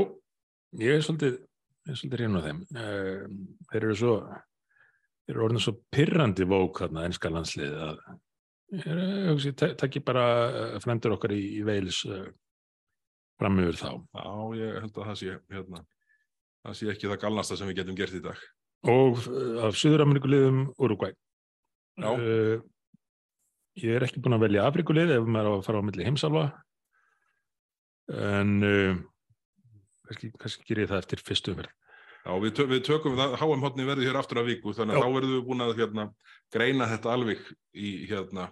[0.80, 3.26] ég er svolítið ég er svolítið hrifinn á þeim uh,
[3.72, 4.14] þeir eru svo
[5.26, 11.16] þeir eru orðin svo pirrandi vók þarna ennska landsliðið að ta- takki bara uh, fremdur
[11.18, 12.26] okkar í, í Veils uh,
[13.40, 14.30] fram yfir þá Já,
[14.62, 15.82] ég held að það sé, hérna,
[16.66, 18.40] það sé ekki það galnasta sem við getum gert í dag.
[18.90, 21.14] og uh, af Suður-Ameríkuliðum Uruguay
[22.02, 22.10] Já.
[22.14, 22.64] uh,
[23.82, 26.46] ég er ekki búinn að velja Afrikulið ef maður á að fara á milli heimsálfa
[28.16, 29.00] en uh,
[30.08, 31.74] kannski, kannski ger ég það eftir fyrstu umferð
[32.26, 35.04] Já, við, tö við tökum það, HM hotni verður hér aftur að viku, þannig að
[35.04, 35.06] Já.
[35.06, 36.06] þá verðum við búin að hérna,
[36.56, 37.44] greina þetta alveg
[37.78, 38.48] í, hérna,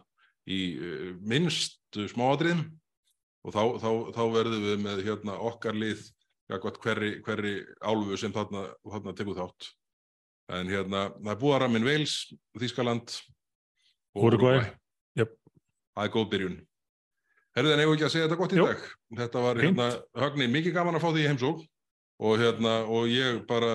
[0.45, 2.67] í uh, minnst smáadriðum
[3.43, 6.05] og þá, þá, þá verðum við með hérna, okkar lið
[6.53, 9.71] hverri, hverri álfu sem þarna, þarna tekur þátt.
[10.53, 12.15] En hérna, það er búið að ramin Wales,
[12.59, 13.17] Þískaland
[14.13, 14.67] og Úrúgvæ.
[15.93, 16.55] Það er góð byrjun.
[17.53, 18.65] Herðu en eigum við ekki að segja þetta gott í Jú.
[18.71, 18.87] dag.
[19.19, 19.91] Þetta var hérna,
[20.23, 21.61] Högni, mikið gaman að fá því í heimsók
[22.23, 23.69] og hérna, og ég bara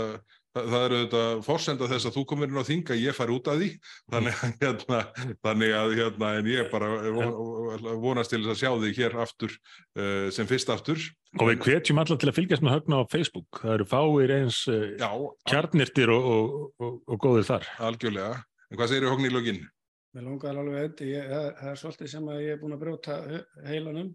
[0.56, 3.50] það, það eru þetta forsenda þess að þú komir inn á þinga, ég fari út
[3.52, 3.68] af því
[4.14, 5.00] þannig að hérna,
[5.46, 6.88] þannig að hérna, en ég bara
[7.18, 11.02] von- vonast til þess að sjá þig hér aftur uh, sem fyrst aftur
[11.38, 14.60] og við hvetjum alla til að fylgjast með högna á Facebook það eru fáir eins
[14.72, 15.10] uh, Já,
[15.52, 18.38] kjarnirtir og, og, og, og góðir þar algjörlega.
[18.72, 19.60] En hvað segir Högni í lögin?
[20.16, 22.82] Mér langar alveg endi, ég, það, það er svolítið sem að ég er búin að
[22.84, 24.10] brjóta he- heilanum.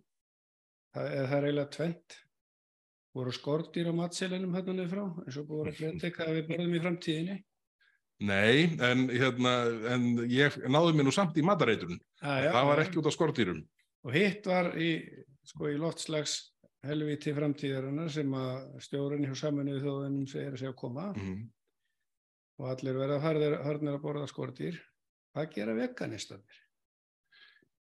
[0.93, 2.15] Það, það er eiginlega tvent.
[3.13, 6.73] Voru skordýr á matselinum hérna niður frá, eins og búið að predika að við borðum
[6.73, 7.35] í framtíðinni.
[8.23, 9.51] Nei, en, hérna,
[9.93, 11.99] en ég náði mér nú samt í matareiturinn.
[12.21, 13.61] Já, Það var ekki út á skordýrum.
[14.07, 14.89] Og hitt var í,
[15.49, 16.37] sko, í loftslags
[16.83, 21.05] helviti framtíðarinnar sem að stjórinn hjá saminuðu þjóðunum segir að segja að koma.
[21.17, 21.43] Mm.
[22.61, 23.55] og allir verða harðir
[23.93, 24.75] að borða skortýr.
[25.33, 26.61] Hvað gera veganistanir?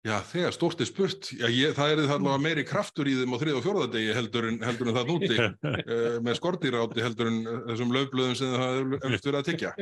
[0.07, 3.41] Já, þegar stórt er spurt, já, ég, það er allavega meiri kraftur í þeim á
[3.41, 7.93] þrið og fjóðadegi heldur en, heldur en það núti uh, með skortýráti heldur en þessum
[7.97, 9.73] löfblöðum sem það hefur eftir verið að tyggja.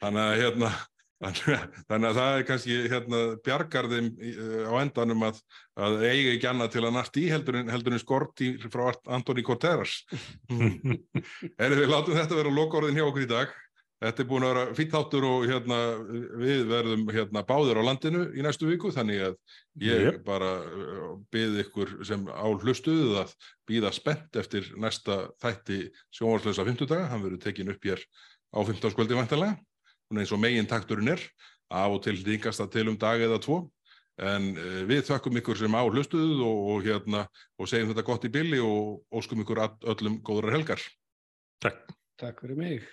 [0.00, 0.70] Þannig að hérna,
[1.28, 5.42] þannig að það er kannski hérna bjargar þeim uh, á endanum að,
[5.90, 8.86] að eiga ekki annað til að nart í heldur en, heldur en skortýr frá
[9.18, 10.00] Antoni Corteras.
[11.60, 13.52] en við látum þetta vera lokorðin hjá okkur í dag.
[14.04, 15.76] Þetta er búin að vera fýtt þáttur og hérna,
[16.40, 19.36] við verðum hérna, báður á landinu í næstu viku þannig að
[19.80, 20.18] ég Jep.
[20.26, 23.32] bara uh, bið ykkur sem á hlustuðu að
[23.68, 25.78] býða spennt eftir næsta þætti
[26.12, 27.06] sjónvarslösa 50 daga.
[27.12, 28.02] Hann verður tekin upp hér
[28.52, 29.56] á 15 skvöldi vantanlega.
[30.10, 31.22] Hún eins og megin takturinn er.
[31.72, 33.62] Af og til ringast það til um dag eða tvo.
[34.20, 37.24] En uh, við þökkum ykkur sem á hlustuðu og, og, hérna,
[37.56, 40.84] og segjum þetta gott í billi og óskum ykkur öllum góðrar helgar.
[41.64, 41.88] Takk.
[42.20, 42.84] Takk fyrir mig.